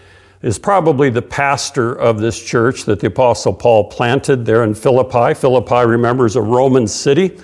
is 0.43 0.59
probably 0.59 1.11
the 1.11 1.23
pastor 1.23 1.95
of 1.95 2.21
this 2.21 2.43
church 2.43 2.85
that 2.85 3.01
the 3.01 3.07
Apostle 3.07 3.55
Paul 3.55 3.85
planted 3.85 4.45
there 4.45 4.65
in 4.65 4.75
Philippi. 4.75 5.33
Philippi, 5.35 5.87
remember, 5.87 6.27
is 6.27 6.37
a 6.37 6.43
Roman 6.43 6.87
city. 6.87 7.39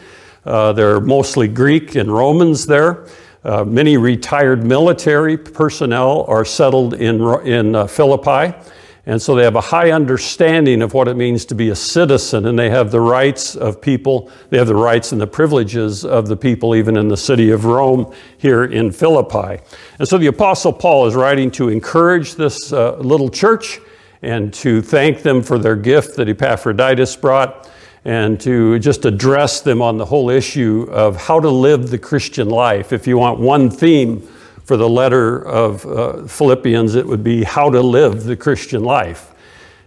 Uh, 0.45 0.73
there 0.73 0.97
are 0.97 1.01
mostly 1.01 1.49
Greek 1.49 1.95
and 1.95 2.13
Romans 2.13 2.67
there. 2.67 3.07
Uh, 3.45 3.65
many 3.65 3.97
retired 3.97 4.65
military 4.65 5.37
personnel 5.37 6.25
are 6.29 6.45
settled 6.45 6.95
in, 6.95 7.21
in 7.47 7.75
uh, 7.75 7.87
Philippi. 7.87 8.55
And 9.05 9.21
so 9.21 9.35
they 9.35 9.43
have 9.43 9.57
a 9.57 9.61
high 9.61 9.91
understanding 9.91 10.81
of 10.81 10.95
what 10.95 11.09
it 11.09 11.17
means 11.17 11.45
to 11.47 11.57
be 11.57 11.71
a 11.71 11.75
citizen, 11.75 12.47
and 12.47 12.57
they 12.57 12.71
have 12.71 12.93
the 12.93 13.01
rights 13.01 13.57
of 13.57 13.81
people, 13.81 14.31
they 14.51 14.59
have 14.59 14.69
the 14.69 14.77
rights 14.77 15.11
and 15.11 15.21
the 15.21 15.27
privileges 15.27 16.05
of 16.05 16.29
the 16.29 16.37
people, 16.37 16.77
even 16.77 16.97
in 16.97 17.09
the 17.09 17.17
city 17.17 17.51
of 17.51 17.65
Rome 17.65 18.15
here 18.39 18.63
in 18.63 18.93
Philippi. 18.93 19.61
And 19.99 20.07
so 20.07 20.19
the 20.19 20.29
Apostle 20.29 20.73
Paul 20.73 21.07
is 21.07 21.17
writing 21.17 21.51
to 21.53 21.69
encourage 21.69 22.37
this 22.37 22.73
uh, 22.73 22.97
little 22.99 23.29
church 23.29 23.81
and 24.23 24.55
to 24.55 24.81
thank 24.81 25.23
them 25.23 25.43
for 25.43 25.59
their 25.59 25.75
gift 25.75 26.17
that 26.17 26.29
Epaphroditus 26.29 27.17
brought 27.17 27.69
and 28.05 28.41
to 28.41 28.79
just 28.79 29.05
address 29.05 29.61
them 29.61 29.83
on 29.83 29.99
the 29.99 30.05
whole 30.05 30.31
issue 30.31 30.87
of 30.91 31.17
how 31.17 31.41
to 31.41 31.49
live 31.49 31.91
the 31.91 31.99
Christian 31.99 32.49
life. 32.49 32.93
If 32.93 33.09
you 33.09 33.19
want 33.19 33.41
one 33.41 33.69
theme, 33.69 34.29
for 34.65 34.77
the 34.77 34.89
letter 34.89 35.45
of 35.47 35.85
uh, 35.87 36.27
Philippians, 36.27 36.95
it 36.95 37.07
would 37.07 37.25
be 37.25 37.43
how 37.43 37.71
to 37.71 37.81
live 37.81 38.25
the 38.25 38.37
Christian 38.37 38.85
life. 38.85 39.35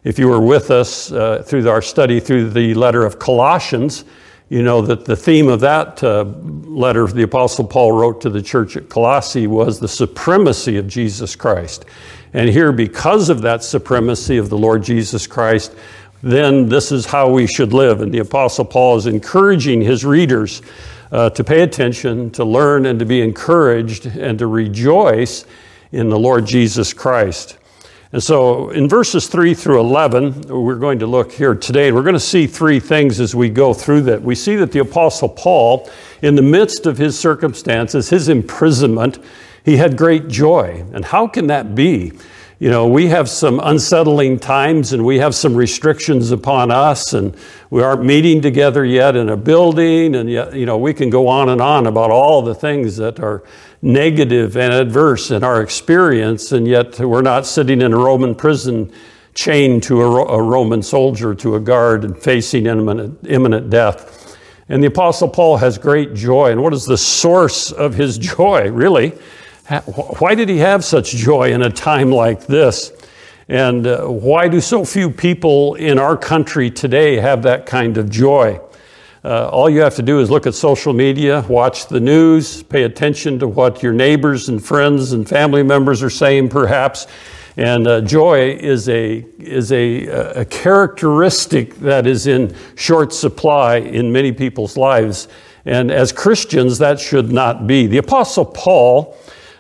If 0.04 0.20
you 0.20 0.28
were 0.28 0.42
with 0.42 0.70
us 0.70 1.12
uh, 1.12 1.44
through 1.46 1.68
our 1.70 1.82
study 1.82 2.20
through 2.20 2.52
the 2.52 2.74
letter 2.76 3.06
of 3.06 3.18
Colossians, 3.18 4.06
you 4.50 4.62
know 4.62 4.82
that 4.82 5.06
the 5.06 5.16
theme 5.16 5.48
of 5.48 5.60
that 5.62 6.04
uh, 6.04 6.24
letter 6.24 7.08
the 7.08 7.24
Apostle 7.24 7.66
Paul 7.66 7.94
wrote 7.94 8.22
to 8.22 8.30
the 8.30 8.42
church 8.42 8.78
at 8.78 8.90
Colossae 8.90 9.48
was 9.48 9.80
the 9.80 9.88
supremacy 9.88 10.78
of 10.78 10.88
Jesus 10.88 11.36
Christ. 11.36 11.86
And 12.34 12.50
here, 12.50 12.72
because 12.72 13.30
of 13.30 13.42
that 13.42 13.64
supremacy 13.64 14.38
of 14.38 14.50
the 14.50 14.58
Lord 14.58 14.84
Jesus 14.84 15.26
Christ, 15.26 15.74
then 16.22 16.70
this 16.70 16.92
is 16.92 17.06
how 17.06 17.30
we 17.30 17.48
should 17.48 17.74
live. 17.74 18.02
And 18.02 18.14
the 18.14 18.20
Apostle 18.20 18.66
Paul 18.66 18.98
is 18.98 19.08
encouraging 19.08 19.82
his 19.82 20.06
readers 20.06 20.62
uh, 21.12 21.30
to 21.32 21.44
pay 21.44 21.62
attention, 21.62 22.32
to 22.32 22.44
learn, 22.44 22.86
and 22.86 23.00
to 23.00 23.06
be 23.06 23.22
encouraged, 23.22 24.06
and 24.06 24.40
to 24.40 24.48
rejoice 24.48 25.46
in 25.92 26.10
the 26.10 26.20
Lord 26.20 26.46
Jesus 26.46 26.94
Christ. 26.94 27.58
And 28.12 28.24
so 28.24 28.70
in 28.70 28.88
verses 28.88 29.28
3 29.28 29.54
through 29.54 29.80
11, 29.82 30.44
we're 30.44 30.76
going 30.76 31.00
to 31.00 31.08
look 31.08 31.34
here 31.34 31.54
today, 31.54 31.88
and 31.88 31.96
we're 31.96 32.04
going 32.04 32.14
to 32.14 32.20
see 32.20 32.48
three 32.48 32.80
things 32.80 33.20
as 33.20 33.36
we 33.36 33.50
go 33.50 33.74
through 33.74 34.04
that. 34.04 34.22
We 34.22 34.36
see 34.36 34.56
that 34.56 34.72
the 34.72 34.80
Apostle 34.80 35.30
Paul, 35.30 35.90
in 36.22 36.36
the 36.36 36.42
midst 36.42 36.86
of 36.86 36.98
his 36.98 37.20
circumstances, 37.20 38.10
his 38.10 38.30
imprisonment, 38.30 39.20
he 39.66 39.78
had 39.78 39.98
great 39.98 40.28
joy. 40.28 40.86
And 40.94 41.04
how 41.04 41.28
can 41.28 41.48
that 41.48 41.76
be? 41.76 42.14
You 42.58 42.70
know, 42.70 42.88
we 42.88 43.08
have 43.08 43.28
some 43.28 43.60
unsettling 43.62 44.40
times 44.40 44.94
and 44.94 45.04
we 45.06 45.20
have 45.20 45.36
some 45.36 45.56
restrictions 45.56 46.32
upon 46.32 46.72
us, 46.72 47.14
and 47.14 47.36
we 47.70 47.84
aren't 47.84 48.06
meeting 48.06 48.42
together 48.42 48.86
yet 48.86 49.16
in 49.16 49.30
a 49.30 49.36
building, 49.36 50.16
and 50.16 50.30
yet, 50.30 50.54
you 50.54 50.66
know, 50.66 50.78
we 50.78 50.94
can 50.94 51.10
go 51.10 51.28
on 51.28 51.50
and 51.50 51.62
on 51.62 51.86
about 51.86 52.12
all 52.12 52.42
the 52.42 52.56
things 52.56 52.96
that 52.98 53.20
are 53.20 53.44
negative 53.82 54.56
and 54.56 54.74
adverse 54.74 55.32
in 55.32 55.44
our 55.44 55.62
experience, 55.62 56.54
and 56.54 56.66
yet 56.68 56.98
we're 57.00 57.22
not 57.22 57.46
sitting 57.46 57.82
in 57.82 57.92
a 57.92 57.98
Roman 57.98 58.34
prison 58.34 58.92
chained 59.34 59.84
to 59.84 60.02
a, 60.02 60.26
a 60.26 60.42
Roman 60.42 60.82
soldier, 60.82 61.36
to 61.36 61.56
a 61.56 61.60
guard, 61.60 62.06
and 62.06 62.18
facing 62.18 62.68
imminent, 62.68 63.20
imminent 63.28 63.70
death. 63.70 64.38
And 64.70 64.82
the 64.82 64.88
Apostle 64.88 65.28
Paul 65.28 65.58
has 65.58 65.78
great 65.78 66.16
joy. 66.16 66.52
And 66.52 66.64
what 66.64 66.74
is 66.74 66.86
the 66.86 66.98
source 66.98 67.72
of 67.72 67.94
his 67.94 68.18
joy, 68.36 68.72
really? 68.72 69.14
Why 69.68 70.36
did 70.36 70.48
he 70.48 70.60
have 70.60 70.86
such 70.86 71.16
joy 71.16 71.52
in 71.52 71.64
a 71.64 71.72
time 71.72 72.12
like 72.12 72.46
this? 72.46 72.92
And 73.50 73.88
uh, 73.88 74.06
why 74.06 74.48
do 74.48 74.62
so 74.62 74.86
few 74.86 75.10
people 75.10 75.74
in 75.76 75.98
our 75.98 76.16
country 76.16 76.70
today 76.70 77.16
have 77.16 77.42
that 77.44 77.66
kind 77.66 77.98
of 77.98 78.10
joy? 78.10 78.60
Uh, 79.24 79.50
all 79.50 79.68
you 79.68 79.82
have 79.82 79.96
to 79.96 80.04
do 80.04 80.20
is 80.20 80.30
look 80.30 80.46
at 80.46 80.54
social 80.54 80.94
media, 80.94 81.44
watch 81.50 81.88
the 81.88 82.00
news, 82.00 82.62
pay 82.62 82.84
attention 82.84 83.40
to 83.40 83.48
what 83.48 83.82
your 83.82 83.92
neighbors 83.92 84.50
and 84.50 84.64
friends 84.64 85.14
and 85.14 85.28
family 85.28 85.64
members 85.64 86.04
are 86.04 86.12
saying, 86.12 86.50
perhaps. 86.50 87.08
And 87.58 87.88
uh, 87.88 88.02
joy 88.02 88.52
is, 88.52 88.88
a, 88.88 89.26
is 89.40 89.72
a, 89.72 90.06
a 90.42 90.46
characteristic 90.46 91.74
that 91.78 92.06
is 92.06 92.28
in 92.28 92.56
short 92.76 93.14
supply 93.14 93.78
in 93.78 94.12
many 94.12 94.32
people's 94.32 94.78
lives. 94.78 95.28
And 95.66 95.90
as 95.90 96.12
Christians, 96.12 96.78
that 96.78 97.00
should 97.00 97.32
not 97.32 97.66
be. 97.66 97.88
The 97.88 97.98
Apostle 97.98 98.46
Paul 98.46 99.18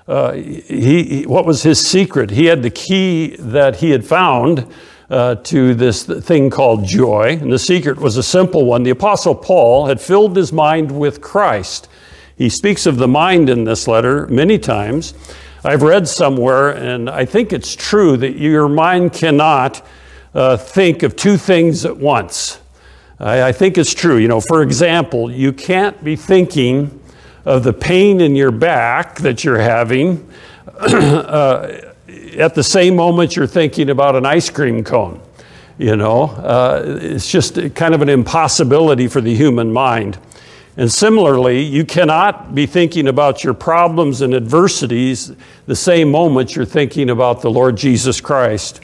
uh, 0.07 0.33
he, 0.33 1.24
what 1.27 1.45
was 1.45 1.63
his 1.63 1.85
secret? 1.85 2.29
He 2.29 2.45
had 2.45 2.62
the 2.62 2.69
key 2.69 3.35
that 3.38 3.77
he 3.77 3.89
had 3.89 4.05
found 4.05 4.71
uh, 5.09 5.35
to 5.35 5.74
this 5.74 6.03
thing 6.03 6.50
called 6.50 6.85
joy. 6.85 7.38
And 7.41 7.51
the 7.51 7.59
secret 7.59 7.97
was 7.97 8.17
a 8.17 8.24
simple 8.24 8.65
one. 8.65 8.83
The 8.83 8.91
Apostle 8.91 9.35
Paul 9.35 9.88
had 9.88 10.00
filled 10.00 10.35
his 10.35 10.51
mind 10.51 10.91
with 10.91 11.21
Christ. 11.21 11.88
He 12.35 12.50
speaks 12.50 12.85
of 12.85 12.97
the 12.97 13.07
mind 13.07 13.50
in 13.50 13.63
this 13.63 13.88
letter 13.88 14.27
many 14.27 14.59
times. 14.59 15.13
I've 15.63 15.81
read 15.81 16.07
somewhere, 16.07 16.71
and 16.71 17.09
I 17.09 17.25
think 17.25 17.51
it's 17.51 17.75
true, 17.75 18.17
that 18.17 18.38
your 18.38 18.67
mind 18.67 19.13
cannot 19.13 19.83
uh, 20.35 20.57
think 20.57 21.01
of 21.01 21.15
two 21.15 21.38
things 21.38 21.85
at 21.85 21.97
once. 21.97 22.59
I, 23.19 23.43
I 23.43 23.51
think 23.51 23.77
it's 23.77 23.93
true. 23.93 24.17
You 24.17 24.27
know, 24.27 24.41
for 24.41 24.62
example, 24.62 25.31
you 25.31 25.53
can't 25.53 26.03
be 26.03 26.15
thinking 26.15 27.01
of 27.45 27.63
the 27.63 27.73
pain 27.73 28.19
in 28.19 28.35
your 28.35 28.51
back 28.51 29.19
that 29.19 29.43
you're 29.43 29.59
having 29.59 30.29
uh, 30.79 31.81
at 32.37 32.55
the 32.55 32.63
same 32.63 32.95
moment 32.95 33.35
you're 33.35 33.47
thinking 33.47 33.89
about 33.89 34.15
an 34.15 34.25
ice 34.25 34.49
cream 34.49 34.83
cone. 34.83 35.21
You 35.77 35.95
know, 35.95 36.23
uh, 36.23 36.83
it's 37.01 37.29
just 37.29 37.55
kind 37.75 37.93
of 37.93 38.01
an 38.01 38.09
impossibility 38.09 39.07
for 39.07 39.21
the 39.21 39.35
human 39.35 39.71
mind. 39.71 40.17
And 40.77 40.91
similarly, 40.91 41.61
you 41.61 41.85
cannot 41.85 42.53
be 42.53 42.65
thinking 42.65 43.07
about 43.07 43.43
your 43.43 43.53
problems 43.53 44.21
and 44.21 44.33
adversities 44.33 45.31
the 45.67 45.75
same 45.75 46.11
moment 46.11 46.55
you're 46.55 46.65
thinking 46.65 47.09
about 47.09 47.41
the 47.41 47.49
Lord 47.49 47.77
Jesus 47.77 48.19
Christ. 48.19 48.81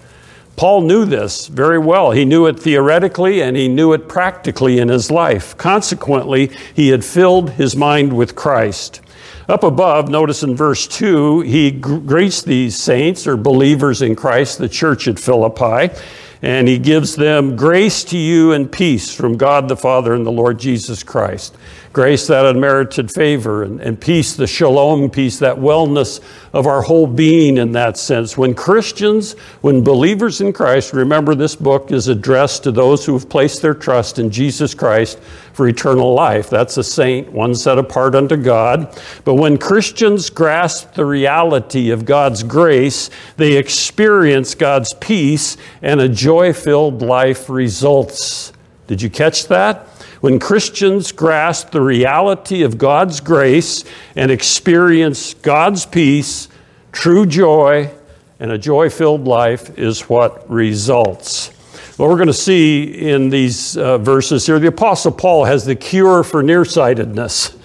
Paul 0.56 0.82
knew 0.82 1.06
this 1.06 1.48
very 1.48 1.80
well. 1.80 2.12
He 2.12 2.26
knew 2.26 2.46
it 2.46 2.60
theoretically 2.60 3.42
and 3.42 3.58
he 3.58 3.68
knew 3.68 3.94
it 3.94 4.08
practically 4.08 4.80
in 4.80 4.90
his 4.90 5.10
life. 5.10 5.58
Consequently, 5.58 6.52
he 6.74 6.90
had 6.90 7.04
filled 7.04 7.52
his 7.52 7.76
mind 7.76 8.14
with 8.14 8.36
Christ. 8.36 9.02
Up 9.50 9.64
above, 9.64 10.10
notice 10.10 10.44
in 10.44 10.56
verse 10.56 10.88
2, 10.88 11.42
he 11.42 11.72
greets 11.72 12.42
these 12.42 12.78
saints 12.78 13.26
or 13.26 13.36
believers 13.36 14.02
in 14.02 14.16
Christ, 14.16 14.60
the 14.60 14.70
church 14.70 15.08
at 15.08 15.20
Philippi, 15.20 15.94
and 16.42 16.68
he 16.68 16.78
gives 16.78 17.16
them 17.16 17.56
grace 17.56 18.04
to 18.06 18.18
you 18.18 18.52
and 18.52 18.72
peace 18.72 19.14
from 19.14 19.38
God 19.38 19.68
the 19.68 19.78
Father 19.78 20.14
and 20.14 20.26
the 20.26 20.32
Lord 20.32 20.60
Jesus 20.60 21.04
Christ 21.04 21.56
grace, 21.94 22.28
that 22.28 22.46
unmerited 22.46 23.12
favor, 23.12 23.64
and, 23.64 23.82
and 23.82 24.00
peace, 24.00 24.36
the 24.36 24.48
shalom 24.48 25.10
peace, 25.10 25.40
that 25.40 25.58
wellness 25.58 26.22
of 26.54 26.66
our 26.66 26.82
whole 26.82 27.08
being 27.08 27.58
in 27.58 27.74
that 27.74 27.98
sense. 27.98 28.38
When 28.38 28.54
Christians, 28.54 29.34
when 29.62 29.84
believers 29.84 30.40
in 30.40 30.54
Christ, 30.54 30.94
remember 30.94 31.36
this 31.36 31.56
book 31.56 31.92
is 31.92 32.08
addressed 32.08 32.64
to 32.64 32.72
those 32.72 33.06
who 33.06 33.14
have 33.14 33.30
placed 33.30 33.62
their 33.62 33.74
trust 33.74 34.20
in 34.20 34.30
Jesus 34.30 34.74
Christ 34.74 35.20
for 35.54 35.68
eternal 35.68 36.14
life. 36.14 36.50
That's 36.50 36.78
a 36.78 36.84
saint, 36.84 37.32
one 37.32 37.56
set 37.56 37.78
apart 37.78 38.16
unto 38.16 38.38
God. 38.38 38.98
But 39.26 39.36
when 39.36 39.58
Christians 39.58 40.30
grasp 40.30 40.94
the 40.94 41.06
reality 41.06 41.92
of 41.92 42.06
God's 42.06 42.44
grace, 42.44 43.10
they 43.36 43.58
experience 43.58 44.56
God's 44.56 44.94
peace 44.96 45.58
and 45.82 46.00
a 46.00 46.08
joy 46.08 46.31
filled 46.54 47.02
life 47.02 47.50
results. 47.50 48.54
Did 48.88 49.02
you 49.02 49.10
catch 49.10 49.48
that? 49.48 49.88
When 50.22 50.40
Christians 50.40 51.12
grasp 51.12 51.72
the 51.72 51.82
reality 51.82 52.64
of 52.64 52.78
God's 52.78 53.20
grace 53.20 53.84
and 54.16 54.32
experience 54.32 55.34
God's 55.34 55.86
peace, 55.86 56.48
true 56.92 57.26
joy, 57.26 57.92
and 58.40 58.52
a 58.52 58.58
joy 58.58 58.90
filled 58.90 59.26
life 59.26 59.78
is 59.78 60.02
what 60.10 60.50
results. 60.50 61.50
What 61.98 62.10
we're 62.10 62.16
going 62.16 62.28
to 62.28 62.34
see 62.34 62.84
in 62.84 63.30
these 63.30 63.76
uh, 63.76 63.98
verses 63.98 64.46
here, 64.46 64.58
the 64.58 64.68
Apostle 64.68 65.12
Paul 65.12 65.46
has 65.46 65.66
the 65.66 65.76
cure 65.76 66.24
for 66.24 66.42
nearsightedness. 66.42 67.58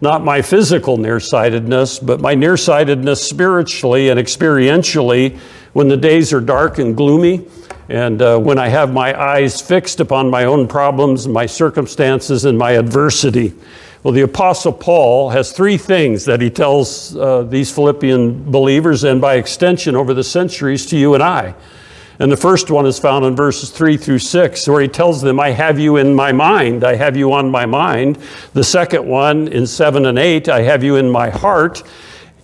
Not 0.00 0.24
my 0.24 0.42
physical 0.42 0.96
nearsightedness, 0.96 1.98
but 1.98 2.20
my 2.20 2.34
nearsightedness 2.34 3.22
spiritually 3.22 4.08
and 4.10 4.18
experientially 4.18 5.38
when 5.72 5.88
the 5.88 5.96
days 5.96 6.32
are 6.32 6.40
dark 6.40 6.78
and 6.78 6.96
gloomy 6.96 7.46
and 7.88 8.22
uh, 8.22 8.38
when 8.38 8.58
I 8.58 8.68
have 8.68 8.92
my 8.92 9.18
eyes 9.20 9.60
fixed 9.60 10.00
upon 10.00 10.30
my 10.30 10.44
own 10.44 10.68
problems, 10.68 11.26
my 11.26 11.46
circumstances, 11.46 12.44
and 12.44 12.56
my 12.56 12.72
adversity, 12.72 13.52
Well, 14.02 14.14
the 14.14 14.22
Apostle 14.22 14.72
Paul 14.72 15.30
has 15.30 15.52
three 15.52 15.76
things 15.76 16.24
that 16.24 16.40
he 16.40 16.48
tells 16.48 17.16
uh, 17.16 17.42
these 17.42 17.70
Philippian 17.70 18.50
believers, 18.50 19.04
and 19.04 19.20
by 19.20 19.34
extension 19.34 19.94
over 19.94 20.14
the 20.14 20.24
centuries 20.24 20.86
to 20.86 20.96
you 20.96 21.14
and 21.14 21.22
I. 21.22 21.54
And 22.18 22.30
the 22.30 22.36
first 22.36 22.70
one 22.70 22.86
is 22.86 22.98
found 22.98 23.24
in 23.24 23.34
verses 23.34 23.70
3 23.70 23.96
through 23.96 24.20
6, 24.20 24.68
where 24.68 24.80
he 24.80 24.88
tells 24.88 25.20
them, 25.20 25.40
I 25.40 25.50
have 25.50 25.78
you 25.78 25.96
in 25.96 26.14
my 26.14 26.32
mind, 26.32 26.84
I 26.84 26.94
have 26.94 27.16
you 27.16 27.32
on 27.32 27.50
my 27.50 27.66
mind. 27.66 28.18
The 28.54 28.64
second 28.64 29.06
one 29.06 29.48
in 29.48 29.66
7 29.66 30.06
and 30.06 30.18
8, 30.18 30.48
I 30.48 30.62
have 30.62 30.84
you 30.84 30.96
in 30.96 31.10
my 31.10 31.30
heart. 31.30 31.82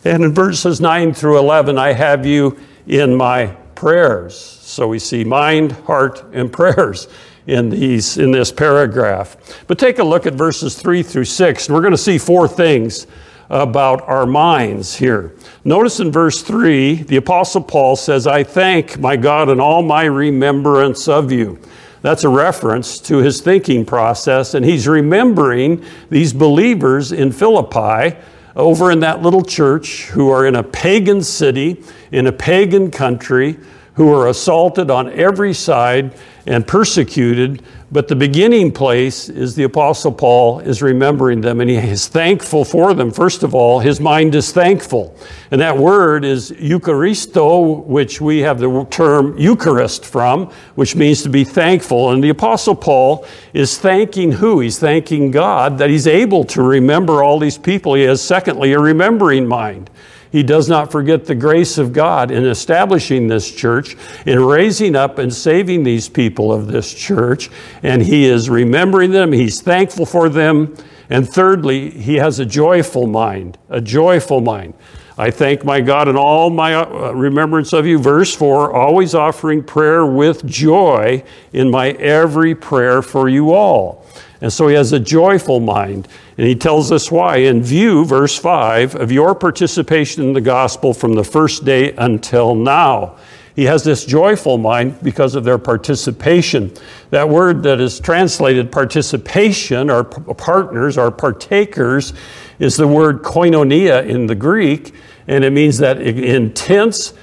And 0.05 0.25
in 0.25 0.35
verses 0.35 0.81
9 0.81 1.15
through 1.15 1.39
11, 1.39 1.79
I 1.79 1.93
have 1.93 2.27
you 2.27 2.59
in 2.89 3.15
my 3.15 3.47
prayers. 3.75 4.37
So 4.37 4.89
we 4.89 4.99
see 4.99 5.23
mind, 5.23 5.73
heart, 5.73 6.25
and 6.33 6.53
prayers 6.53 7.07
in, 7.47 7.69
these, 7.71 8.19
in 8.19 8.33
this 8.33 8.51
paragraph. 8.51 9.37
But 9.67 9.79
take 9.79 9.99
a 9.99 10.05
look 10.05 10.27
at 10.27 10.35
verses 10.35 10.81
3 10.81 11.03
through 11.03 11.27
6, 11.27 11.67
and 11.67 11.75
we're 11.75 11.83
going 11.83 11.93
to 11.93 11.99
see 11.99 12.19
four 12.19 12.49
things 12.49 13.07
about 13.51 14.07
our 14.09 14.27
minds 14.27 14.97
here. 14.97 15.35
Notice 15.65 16.01
in 16.01 16.11
verse 16.11 16.43
3, 16.43 16.95
the 17.05 17.17
Apostle 17.17 17.63
Paul 17.63 17.97
says, 17.97 18.27
I 18.27 18.43
thank 18.43 18.99
my 18.99 19.17
God 19.17 19.49
in 19.49 19.61
all 19.61 19.83
my 19.83 20.05
remembrance 20.05 21.09
of 21.09 21.31
you. 21.33 21.59
That's 22.03 22.25
a 22.25 22.29
reference 22.29 22.99
to 23.01 23.19
his 23.19 23.41
thinking 23.41 23.85
process, 23.85 24.55
and 24.55 24.65
he's 24.65 24.87
remembering 24.87 25.85
these 26.11 26.33
believers 26.33 27.13
in 27.13 27.33
Philippi 27.33 28.17
over 28.59 28.91
in 28.91 29.01
that 29.01 29.23
little 29.23 29.43
church 29.43 30.07
who 30.09 30.31
are 30.31 30.45
in 30.45 30.57
a 30.57 30.63
pagan 30.63 31.23
city, 31.23 31.83
in 32.11 32.27
a 32.27 32.33
pagan 32.33 32.91
country, 32.91 33.57
who 33.95 34.13
are 34.13 34.29
assaulted 34.29 34.91
on 34.91 35.11
every 35.13 35.55
side 35.55 36.13
and 36.45 36.67
persecuted. 36.67 37.63
But 37.91 38.09
the 38.09 38.17
beginning 38.17 38.73
place 38.73 39.31
is 39.31 39.55
the 39.55 39.63
Apostle 39.63 40.13
Paul 40.13 40.61
is 40.61 40.83
remembering 40.83 41.41
them 41.41 41.63
and 41.63 41.71
he 41.71 41.77
is 41.77 42.07
thankful 42.07 42.67
for 42.67 42.93
them. 42.93 43.11
First 43.11 43.43
of 43.43 43.55
all, 43.55 43.81
his 43.81 43.99
mind 43.99 44.35
is 44.35 44.53
thankful. 44.53 45.17
And 45.51 45.59
that 45.63 45.79
word 45.79 46.23
is 46.23 46.51
Eucharisto, 46.51 47.83
which 47.87 48.21
we 48.21 48.41
have 48.41 48.59
the 48.59 48.87
term 48.91 49.39
Eucharist 49.39 50.05
from, 50.05 50.51
which 50.75 50.97
means 50.97 51.23
to 51.23 51.31
be 51.31 51.45
thankful. 51.45 52.11
And 52.11 52.23
the 52.23 52.29
Apostle 52.29 52.75
Paul 52.75 53.27
is 53.55 53.79
thanking 53.79 54.33
who? 54.33 54.61
He's 54.61 54.79
thanking 54.79 55.31
God 55.31 55.79
that 55.79 55.89
he's 55.89 56.07
able 56.07 56.45
to 56.45 56.63
remember 56.63 57.23
all 57.23 57.39
these 57.39 57.57
people. 57.57 57.95
He 57.95 58.03
has, 58.03 58.21
secondly, 58.21 58.75
a 58.75 58.79
remembering 58.79 59.47
mind. 59.47 59.89
He 60.31 60.43
does 60.43 60.69
not 60.69 60.93
forget 60.93 61.25
the 61.25 61.35
grace 61.35 61.79
of 61.79 61.93
God 61.93 62.31
in 62.31 62.45
establishing 62.45 63.29
this 63.29 63.51
church, 63.51 63.97
in 64.27 64.45
raising 64.45 64.95
up 64.95 65.19
and 65.19 65.33
saving 65.33 65.85
these 65.85 66.09
people 66.09 66.53
of 66.53 66.67
this 66.67 66.93
church. 66.93 67.51
And 67.83 68.03
he 68.03 68.25
is 68.25 68.51
remembering 68.51 69.11
them, 69.11 69.33
he's 69.33 69.63
thankful 69.63 70.07
for 70.07 70.29
them. 70.29 70.75
And 71.11 71.29
thirdly, 71.29 71.91
he 71.91 72.17
has 72.17 72.39
a 72.39 72.45
joyful 72.45 73.07
mind, 73.07 73.57
a 73.71 73.81
joyful 73.81 74.43
mind. 74.43 74.75
I 75.17 75.33
thank 75.33 75.65
my 75.65 75.81
God 75.81 76.07
in 76.07 76.17
all 76.17 76.49
my 76.49 76.75
uh, 76.75 77.11
remembrance 77.11 77.73
of 77.73 77.87
you. 77.87 77.99
Verse 77.99 78.33
4 78.37 78.73
always 78.73 79.17
offering 79.17 79.65
prayer 79.65 80.07
with 80.07 80.47
joy 80.47 81.25
in 81.53 81.71
my 81.71 81.91
every 81.91 82.55
prayer 82.55 83.03
for 83.03 83.29
you 83.29 83.53
all. 83.53 84.07
And 84.41 84.53
so 84.53 84.69
he 84.69 84.75
has 84.75 84.93
a 84.93 85.01
joyful 85.01 85.61
mind. 85.61 86.09
And 86.37 86.47
he 86.47 86.55
tells 86.55 86.93
us 86.93 87.11
why. 87.11 87.39
In 87.39 87.63
view, 87.63 88.05
verse 88.05 88.39
5, 88.39 88.95
of 88.95 89.11
your 89.11 89.35
participation 89.35 90.23
in 90.23 90.33
the 90.33 90.41
gospel 90.41 90.95
from 90.95 91.15
the 91.15 91.25
first 91.25 91.65
day 91.65 91.93
until 91.97 92.55
now. 92.55 93.17
He 93.57 93.65
has 93.65 93.83
this 93.83 94.05
joyful 94.05 94.57
mind 94.57 95.03
because 95.03 95.35
of 95.35 95.43
their 95.43 95.59
participation. 95.59 96.73
That 97.11 97.29
word 97.29 97.65
that 97.65 97.81
is 97.81 97.99
translated 97.99 98.71
participation 98.71 99.91
or 99.91 100.05
partners 100.05 100.97
or 100.97 101.11
partakers 101.11 102.13
is 102.61 102.77
the 102.77 102.87
word 102.87 103.23
koinonia 103.23 104.07
in 104.07 104.29
the 104.29 104.37
Greek, 104.37 104.95
and 105.27 105.43
it 105.43 105.51
means 105.51 105.79
that 105.79 106.01
intense 106.01 107.15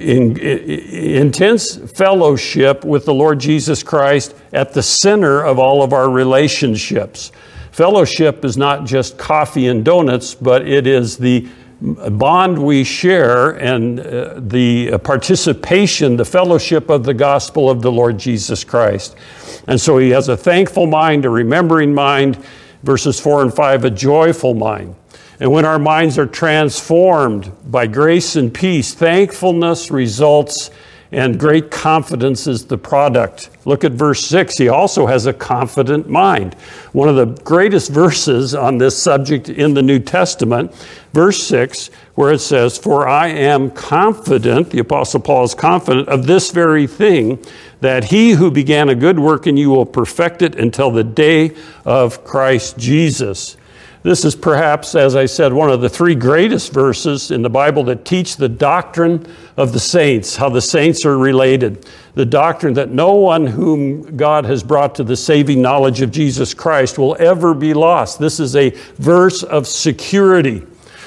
in, 0.00 0.36
in, 0.38 1.26
intense 1.26 1.76
fellowship 1.76 2.84
with 2.84 3.04
the 3.04 3.14
Lord 3.14 3.38
Jesus 3.38 3.82
Christ 3.82 4.34
at 4.52 4.72
the 4.72 4.82
center 4.82 5.44
of 5.44 5.58
all 5.58 5.82
of 5.82 5.92
our 5.92 6.08
relationships. 6.08 7.32
Fellowship 7.70 8.44
is 8.44 8.56
not 8.56 8.84
just 8.84 9.18
coffee 9.18 9.68
and 9.68 9.84
donuts, 9.84 10.34
but 10.34 10.66
it 10.66 10.86
is 10.86 11.16
the 11.16 11.48
bond 11.80 12.58
we 12.58 12.84
share 12.84 13.52
and 13.52 14.00
uh, 14.00 14.34
the 14.38 14.98
participation, 14.98 16.16
the 16.16 16.24
fellowship 16.24 16.90
of 16.90 17.04
the 17.04 17.14
gospel 17.14 17.70
of 17.70 17.80
the 17.80 17.90
Lord 17.90 18.18
Jesus 18.18 18.64
Christ. 18.64 19.16
And 19.66 19.80
so 19.80 19.98
he 19.98 20.10
has 20.10 20.28
a 20.28 20.36
thankful 20.36 20.86
mind, 20.86 21.24
a 21.24 21.30
remembering 21.30 21.94
mind, 21.94 22.44
verses 22.82 23.18
4 23.20 23.42
and 23.42 23.54
5, 23.54 23.84
a 23.84 23.90
joyful 23.90 24.54
mind. 24.54 24.94
And 25.40 25.50
when 25.50 25.64
our 25.64 25.78
minds 25.78 26.18
are 26.18 26.26
transformed 26.26 27.50
by 27.64 27.86
grace 27.86 28.36
and 28.36 28.52
peace, 28.52 28.92
thankfulness 28.92 29.90
results 29.90 30.70
and 31.12 31.40
great 31.40 31.70
confidence 31.70 32.46
is 32.46 32.66
the 32.66 32.78
product. 32.78 33.50
Look 33.64 33.82
at 33.82 33.92
verse 33.92 34.24
6. 34.26 34.58
He 34.58 34.68
also 34.68 35.06
has 35.06 35.26
a 35.26 35.32
confident 35.32 36.08
mind. 36.08 36.54
One 36.92 37.08
of 37.08 37.16
the 37.16 37.42
greatest 37.42 37.90
verses 37.90 38.54
on 38.54 38.78
this 38.78 39.02
subject 39.02 39.48
in 39.48 39.74
the 39.74 39.82
New 39.82 39.98
Testament, 39.98 40.72
verse 41.12 41.42
6, 41.42 41.90
where 42.14 42.32
it 42.32 42.38
says, 42.38 42.78
For 42.78 43.08
I 43.08 43.28
am 43.28 43.70
confident, 43.70 44.70
the 44.70 44.78
Apostle 44.78 45.20
Paul 45.20 45.44
is 45.44 45.54
confident 45.54 46.08
of 46.08 46.26
this 46.26 46.52
very 46.52 46.86
thing, 46.86 47.44
that 47.80 48.04
he 48.04 48.32
who 48.32 48.50
began 48.50 48.88
a 48.88 48.94
good 48.94 49.18
work 49.18 49.46
in 49.46 49.56
you 49.56 49.70
will 49.70 49.86
perfect 49.86 50.42
it 50.42 50.54
until 50.54 50.92
the 50.92 51.02
day 51.02 51.56
of 51.84 52.24
Christ 52.24 52.78
Jesus. 52.78 53.56
This 54.02 54.24
is 54.24 54.34
perhaps, 54.34 54.94
as 54.94 55.14
I 55.14 55.26
said, 55.26 55.52
one 55.52 55.70
of 55.70 55.82
the 55.82 55.88
three 55.88 56.14
greatest 56.14 56.72
verses 56.72 57.30
in 57.30 57.42
the 57.42 57.50
Bible 57.50 57.84
that 57.84 58.06
teach 58.06 58.36
the 58.36 58.48
doctrine 58.48 59.26
of 59.58 59.74
the 59.74 59.80
saints, 59.80 60.36
how 60.36 60.48
the 60.48 60.62
saints 60.62 61.04
are 61.04 61.18
related. 61.18 61.86
The 62.14 62.24
doctrine 62.24 62.72
that 62.74 62.90
no 62.90 63.14
one 63.14 63.46
whom 63.46 64.16
God 64.16 64.46
has 64.46 64.62
brought 64.62 64.94
to 64.94 65.04
the 65.04 65.16
saving 65.16 65.60
knowledge 65.60 66.00
of 66.00 66.10
Jesus 66.10 66.54
Christ 66.54 66.98
will 66.98 67.14
ever 67.20 67.52
be 67.52 67.74
lost. 67.74 68.18
This 68.18 68.40
is 68.40 68.56
a 68.56 68.70
verse 68.96 69.42
of 69.42 69.66
security. 69.66 70.62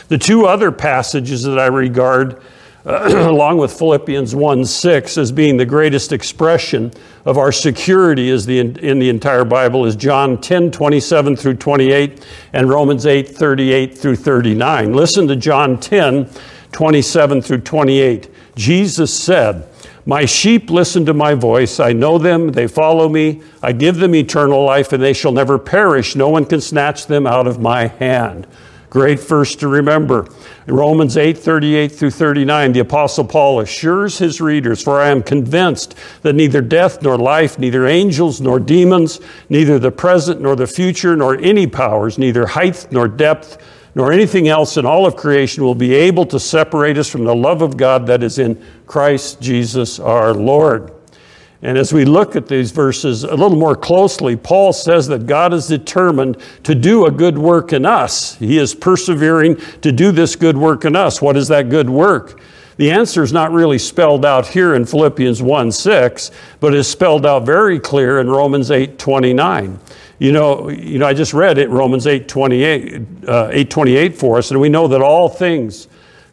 The 0.09 0.19
two 0.19 0.45
other 0.45 0.71
passages 0.71 1.41
that 1.43 1.57
I 1.57 1.65
regard 1.65 2.41
along 2.85 3.57
with 3.57 3.71
Philippians 3.71 4.35
1 4.35 4.65
6 4.65 5.17
as 5.17 5.31
being 5.31 5.55
the 5.55 5.65
greatest 5.65 6.11
expression 6.11 6.91
of 7.23 7.37
our 7.37 7.51
security 7.53 8.29
is 8.29 8.45
the, 8.45 8.59
in 8.59 8.99
the 8.99 9.07
entire 9.07 9.45
Bible 9.45 9.85
is 9.85 9.95
John 9.95 10.39
10 10.41 10.69
27 10.71 11.37
through 11.37 11.55
28 11.55 12.27
and 12.51 12.69
Romans 12.69 13.05
8 13.05 13.29
38 13.29 13.97
through 13.97 14.17
39. 14.17 14.93
Listen 14.93 15.27
to 15.29 15.35
John 15.37 15.79
10 15.79 16.29
27 16.73 17.41
through 17.41 17.61
28. 17.61 18.29
Jesus 18.55 19.17
said, 19.17 19.65
My 20.05 20.25
sheep 20.25 20.69
listen 20.69 21.05
to 21.05 21.13
my 21.13 21.35
voice. 21.35 21.79
I 21.79 21.93
know 21.93 22.17
them. 22.17 22.51
They 22.51 22.67
follow 22.67 23.07
me. 23.07 23.41
I 23.61 23.71
give 23.71 23.97
them 23.97 24.13
eternal 24.13 24.65
life, 24.65 24.91
and 24.91 25.01
they 25.01 25.13
shall 25.13 25.31
never 25.31 25.57
perish. 25.57 26.15
No 26.15 26.27
one 26.27 26.45
can 26.45 26.59
snatch 26.59 27.07
them 27.07 27.25
out 27.25 27.47
of 27.47 27.61
my 27.61 27.87
hand. 27.87 28.47
Great 28.93 29.19
verse 29.19 29.55
to 29.55 29.67
remember. 29.67 30.27
Romans 30.67 31.17
8 31.17 31.35
38 31.35 31.91
through 31.91 32.11
39, 32.11 32.73
the 32.73 32.79
Apostle 32.81 33.25
Paul 33.25 33.59
assures 33.59 34.19
his 34.19 34.39
readers, 34.39 34.83
For 34.83 35.01
I 35.01 35.09
am 35.09 35.23
convinced 35.23 35.95
that 36.21 36.35
neither 36.35 36.61
death 36.61 37.01
nor 37.01 37.17
life, 37.17 37.57
neither 37.57 37.87
angels 37.87 38.39
nor 38.39 38.59
demons, 38.59 39.19
neither 39.49 39.79
the 39.79 39.89
present 39.89 40.41
nor 40.41 40.55
the 40.55 40.67
future, 40.67 41.15
nor 41.15 41.35
any 41.39 41.65
powers, 41.65 42.19
neither 42.19 42.45
height 42.45 42.85
nor 42.91 43.07
depth, 43.07 43.57
nor 43.95 44.11
anything 44.11 44.47
else 44.47 44.77
in 44.77 44.85
all 44.85 45.07
of 45.07 45.15
creation 45.15 45.63
will 45.63 45.73
be 45.73 45.95
able 45.95 46.27
to 46.27 46.39
separate 46.39 46.95
us 46.95 47.09
from 47.09 47.23
the 47.23 47.33
love 47.33 47.63
of 47.63 47.75
God 47.75 48.05
that 48.05 48.21
is 48.21 48.37
in 48.37 48.63
Christ 48.85 49.41
Jesus 49.41 49.99
our 49.99 50.35
Lord. 50.35 50.92
And 51.63 51.77
as 51.77 51.93
we 51.93 52.03
look 52.03 52.35
at 52.35 52.47
these 52.47 52.71
verses 52.71 53.23
a 53.23 53.35
little 53.35 53.57
more 53.57 53.75
closely, 53.75 54.35
Paul 54.35 54.73
says 54.73 55.07
that 55.07 55.25
God 55.25 55.53
is 55.53 55.65
determined 55.65 56.37
to 56.63 56.75
do 56.75 57.05
a 57.05 57.11
good 57.11 57.37
work 57.37 57.71
in 57.71 57.85
us. 57.85 58.35
He 58.35 58.57
is 58.57 58.75
persevering 58.75 59.55
to 59.81 59.93
do 59.93 60.11
this 60.11 60.35
good 60.35 60.57
work 60.57 60.83
in 60.83 60.97
us. 60.97 61.21
What 61.21 61.37
is 61.37 61.47
that 61.47 61.69
good 61.69 61.89
work? 61.89 62.41
The 62.75 62.91
answer 62.91 63.23
is 63.23 63.31
not 63.31 63.53
really 63.53 63.77
spelled 63.77 64.25
out 64.25 64.45
here 64.45 64.75
in 64.75 64.85
Philippians 64.85 65.41
1 65.41 65.71
6, 65.71 66.31
but 66.59 66.73
is 66.73 66.87
spelled 66.87 67.25
out 67.25 67.45
very 67.45 67.79
clear 67.79 68.19
in 68.19 68.29
Romans 68.29 68.69
8 68.69 68.99
29. 68.99 69.79
You 70.19 70.31
know, 70.33 70.69
you 70.69 70.99
know, 70.99 71.05
I 71.05 71.13
just 71.13 71.33
read 71.33 71.57
it, 71.57 71.69
Romans 71.69 72.07
8 72.07 72.27
28, 72.27 73.01
uh, 73.25 73.49
8 73.51 73.69
28 73.69 74.17
for 74.17 74.37
us, 74.37 74.51
and 74.51 74.59
we 74.59 74.67
know 74.67 74.89
that 74.89 75.01
all 75.01 75.29
things 75.29 75.87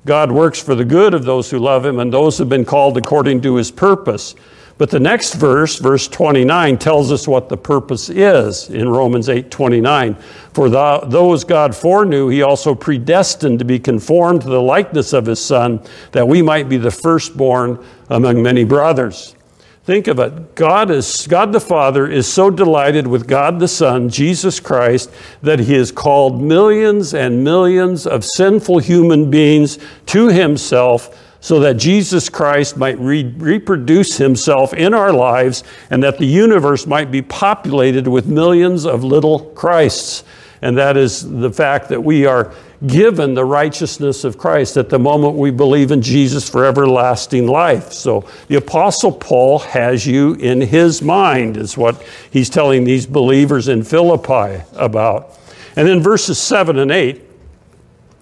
God 0.07 0.33
works 0.33 0.61
for 0.61 0.75
the 0.75 0.85
good 0.85 1.15
of 1.15 1.25
those 1.25 1.51
who 1.51 1.61
love 1.61 1.87
Him 1.87 2.01
and 2.01 2.13
those 2.13 2.39
who 2.39 2.43
have 2.43 2.49
been 2.49 2.65
called 2.65 2.97
according 2.97 3.43
to 3.43 3.55
His 3.55 3.71
purpose. 3.71 4.35
But 4.81 4.89
the 4.89 4.99
next 4.99 5.35
verse, 5.35 5.79
verse 5.79 6.09
29, 6.09 6.79
tells 6.79 7.13
us 7.13 7.29
what 7.29 7.51
the 7.51 7.57
purpose 7.59 8.09
is 8.09 8.71
in 8.71 8.89
Romans 8.89 9.29
8 9.29 9.51
29. 9.51 10.15
For 10.55 10.71
those 10.71 11.45
God 11.45 11.77
foreknew, 11.77 12.29
he 12.29 12.41
also 12.41 12.75
predestined 12.75 13.59
to 13.59 13.67
be 13.67 13.79
conformed 13.79 14.41
to 14.41 14.49
the 14.49 14.63
likeness 14.63 15.13
of 15.13 15.27
his 15.27 15.39
Son, 15.39 15.83
that 16.13 16.27
we 16.27 16.41
might 16.41 16.71
be 16.71 16.79
the 16.79 16.91
firstborn 16.91 17.85
among 18.09 18.43
many 18.43 18.65
brothers. 18.65 19.37
Think 19.85 20.07
of 20.07 20.19
it. 20.19 20.55
God 20.55 20.91
is 20.91 21.27
God 21.27 21.53
the 21.53 21.61
Father 21.61 22.11
is 22.11 22.27
so 22.27 22.49
delighted 22.49 23.07
with 23.07 23.29
God 23.29 23.61
the 23.61 23.69
Son, 23.69 24.09
Jesus 24.09 24.61
Christ, 24.61 25.13
that 25.43 25.59
he 25.59 25.75
has 25.75 25.93
called 25.93 26.41
millions 26.41 27.13
and 27.13 27.45
millions 27.45 28.07
of 28.07 28.25
sinful 28.25 28.79
human 28.79 29.31
beings 29.31 29.79
to 30.07 30.29
himself 30.29 31.15
so 31.41 31.61
that 31.61 31.75
Jesus 31.75 32.29
Christ 32.29 32.77
might 32.77 32.99
re- 32.99 33.35
reproduce 33.37 34.19
himself 34.19 34.75
in 34.75 34.93
our 34.93 35.13
lives 35.13 35.65
and 35.91 36.03
that 36.03 36.19
the 36.19 36.27
universe 36.27 36.87
might 36.87 37.11
be 37.11 37.23
populated 37.23 38.07
with 38.07 38.27
millions 38.27 38.85
of 38.85 39.03
little 39.03 39.41
Christs. 39.41 40.23
And 40.63 40.77
that 40.77 40.99
is 40.99 41.29
the 41.29 41.51
fact 41.51 41.89
that 41.89 42.05
we 42.05 42.27
are 42.27 42.53
given 42.87 43.35
the 43.35 43.45
righteousness 43.45 44.25
of 44.25 44.39
Christ 44.39 44.77
at 44.77 44.91
the 44.91 44.99
moment 44.99 45.37
we 45.37 45.51
believe 45.51 45.91
in 45.91 46.03
Jesus 46.03 46.49
for 46.49 46.65
everlasting 46.67 47.47
life. 47.47 47.93
So 47.93 48.29
the 48.49 48.57
Apostle 48.57 49.13
Paul 49.13 49.59
has 49.61 50.07
you 50.07 50.35
in 50.35 50.61
his 50.61 51.03
mind, 51.03 51.57
is 51.57 51.77
what 51.77 52.03
he's 52.31 52.51
telling 52.51 52.85
these 52.85 53.07
believers 53.07 53.69
in 53.69 53.83
Philippi 53.83 54.63
about. 54.75 55.39
And 55.77 55.89
in 55.89 56.03
verses 56.03 56.39
7 56.39 56.79
and 56.79 56.91
8, 56.91 57.23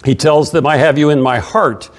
he 0.05 0.15
tells 0.15 0.53
them, 0.53 0.67
I 0.67 0.77
have 0.77 0.99
you 0.99 1.11
in 1.11 1.21
my 1.21 1.39
heart. 1.39 1.91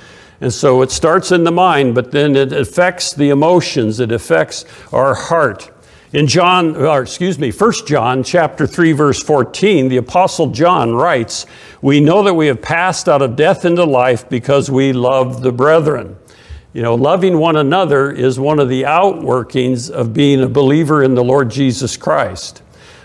And 0.42 0.54
so 0.54 0.82
it 0.82 0.92
starts 0.92 1.32
in 1.32 1.44
the 1.44 1.52
mind, 1.52 1.96
but 1.96 2.12
then 2.12 2.36
it 2.36 2.54
affects 2.54 3.14
the 3.14 3.30
emotions, 3.30 4.00
it 4.00 4.12
affects 4.12 4.66
our 4.94 5.14
heart. 5.14 5.70
In 6.12 6.26
John, 6.26 6.76
or 6.76 7.02
excuse 7.02 7.38
me, 7.38 7.52
1 7.52 7.86
John 7.86 8.24
chapter 8.24 8.66
3 8.66 8.94
verse 8.94 9.22
14, 9.22 9.90
the 9.90 9.98
apostle 9.98 10.48
John 10.48 10.96
writes, 10.96 11.46
"We 11.82 12.00
know 12.00 12.24
that 12.24 12.34
we 12.34 12.48
have 12.48 12.64
passed 12.64 13.08
out 13.08 13.22
of 13.22 13.36
death 13.36 13.64
into 13.64 13.84
life 13.84 14.28
because 14.28 14.72
we 14.72 14.92
love 14.92 15.44
the 15.44 15.52
brethren." 15.52 16.16
You 16.74 16.82
know, 16.82 16.96
loving 16.96 17.38
one 17.38 17.56
another 17.56 18.12
is 18.12 18.40
one 18.40 18.60
of 18.60 18.70
the 18.70 18.84
outworkings 18.84 19.90
of 19.90 20.14
being 20.14 20.42
a 20.42 20.48
believer 20.48 21.04
in 21.04 21.16
the 21.16 21.24
Lord 21.24 21.52
Jesus 21.52 21.98
Christ. 21.98 22.62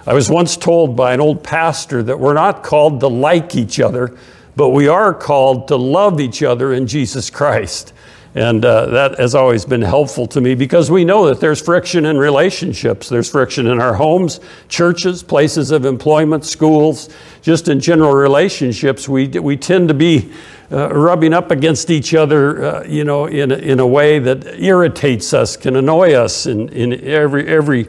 I 0.06 0.14
was 0.14 0.30
once 0.30 0.56
told 0.56 0.96
by 0.96 1.14
an 1.14 1.20
old 1.20 1.42
pastor 1.42 2.02
that 2.02 2.20
we're 2.20 2.34
not 2.34 2.62
called 2.62 3.00
to 3.00 3.08
like 3.08 3.56
each 3.56 3.80
other, 3.80 4.12
but 4.56 4.70
we 4.70 4.88
are 4.88 5.12
called 5.12 5.68
to 5.68 5.76
love 5.76 6.20
each 6.20 6.42
other 6.42 6.72
in 6.72 6.86
Jesus 6.86 7.30
Christ. 7.30 7.92
And 8.36 8.64
uh, 8.64 8.86
that 8.86 9.18
has 9.20 9.36
always 9.36 9.64
been 9.64 9.82
helpful 9.82 10.26
to 10.28 10.40
me 10.40 10.56
because 10.56 10.90
we 10.90 11.04
know 11.04 11.26
that 11.26 11.38
there's 11.38 11.62
friction 11.62 12.04
in 12.04 12.18
relationships. 12.18 13.08
There's 13.08 13.30
friction 13.30 13.68
in 13.68 13.80
our 13.80 13.94
homes, 13.94 14.40
churches, 14.68 15.22
places 15.22 15.70
of 15.70 15.84
employment, 15.84 16.44
schools, 16.44 17.14
just 17.42 17.68
in 17.68 17.78
general 17.78 18.12
relationships. 18.12 19.08
We, 19.08 19.28
we 19.28 19.56
tend 19.56 19.86
to 19.86 19.94
be 19.94 20.32
uh, 20.72 20.92
rubbing 20.92 21.32
up 21.32 21.52
against 21.52 21.90
each 21.90 22.12
other, 22.12 22.64
uh, 22.64 22.84
you 22.84 23.04
know, 23.04 23.26
in 23.26 23.52
in 23.52 23.78
a 23.78 23.86
way 23.86 24.18
that 24.18 24.60
irritates 24.60 25.32
us, 25.32 25.56
can 25.56 25.76
annoy 25.76 26.14
us 26.14 26.46
in, 26.46 26.70
in 26.70 27.04
every, 27.04 27.46
every 27.46 27.88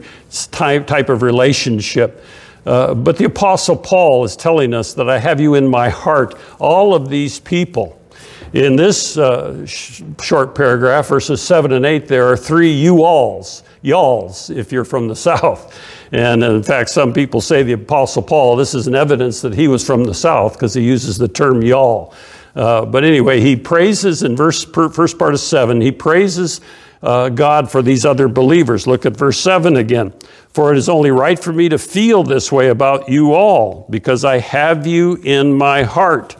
type, 0.52 0.86
type 0.86 1.08
of 1.08 1.22
relationship. 1.22 2.22
Uh, 2.66 2.94
but 2.94 3.16
the 3.16 3.24
Apostle 3.24 3.76
Paul 3.76 4.24
is 4.24 4.36
telling 4.36 4.74
us 4.74 4.92
that 4.94 5.08
I 5.08 5.18
have 5.18 5.40
you 5.40 5.54
in 5.54 5.68
my 5.68 5.88
heart, 5.88 6.34
all 6.58 6.94
of 6.94 7.08
these 7.08 7.38
people 7.38 7.96
in 8.52 8.76
this 8.76 9.18
uh, 9.18 9.66
sh- 9.66 10.02
short 10.22 10.54
paragraph, 10.54 11.08
verses 11.08 11.42
7 11.42 11.72
and 11.72 11.84
8, 11.84 12.08
there 12.08 12.26
are 12.26 12.36
three 12.36 12.70
you 12.70 13.04
alls, 13.04 13.62
y'alls, 13.82 14.50
if 14.50 14.72
you're 14.72 14.84
from 14.84 15.08
the 15.08 15.16
South. 15.16 15.78
And 16.12 16.42
in 16.42 16.62
fact, 16.62 16.90
some 16.90 17.12
people 17.12 17.40
say 17.40 17.62
the 17.62 17.72
Apostle 17.72 18.22
Paul, 18.22 18.56
this 18.56 18.74
is 18.74 18.86
an 18.86 18.94
evidence 18.94 19.40
that 19.42 19.54
he 19.54 19.68
was 19.68 19.84
from 19.84 20.04
the 20.04 20.14
South 20.14 20.54
because 20.54 20.74
he 20.74 20.82
uses 20.82 21.18
the 21.18 21.28
term 21.28 21.62
y'all. 21.62 22.14
Uh, 22.54 22.86
but 22.86 23.04
anyway, 23.04 23.40
he 23.40 23.54
praises 23.56 24.22
in 24.22 24.34
verse 24.34 24.64
first 24.64 25.18
part 25.18 25.34
of 25.34 25.40
7, 25.40 25.80
he 25.80 25.92
praises 25.92 26.60
uh, 27.02 27.28
God 27.28 27.70
for 27.70 27.82
these 27.82 28.04
other 28.04 28.28
believers. 28.28 28.86
Look 28.86 29.06
at 29.06 29.16
verse 29.16 29.38
7 29.40 29.76
again. 29.76 30.12
For 30.48 30.72
it 30.72 30.78
is 30.78 30.88
only 30.88 31.10
right 31.10 31.38
for 31.38 31.52
me 31.52 31.68
to 31.68 31.78
feel 31.78 32.22
this 32.22 32.50
way 32.50 32.68
about 32.68 33.08
you 33.08 33.34
all, 33.34 33.86
because 33.90 34.24
I 34.24 34.38
have 34.38 34.86
you 34.86 35.16
in 35.22 35.52
my 35.52 35.82
heart 35.82 36.36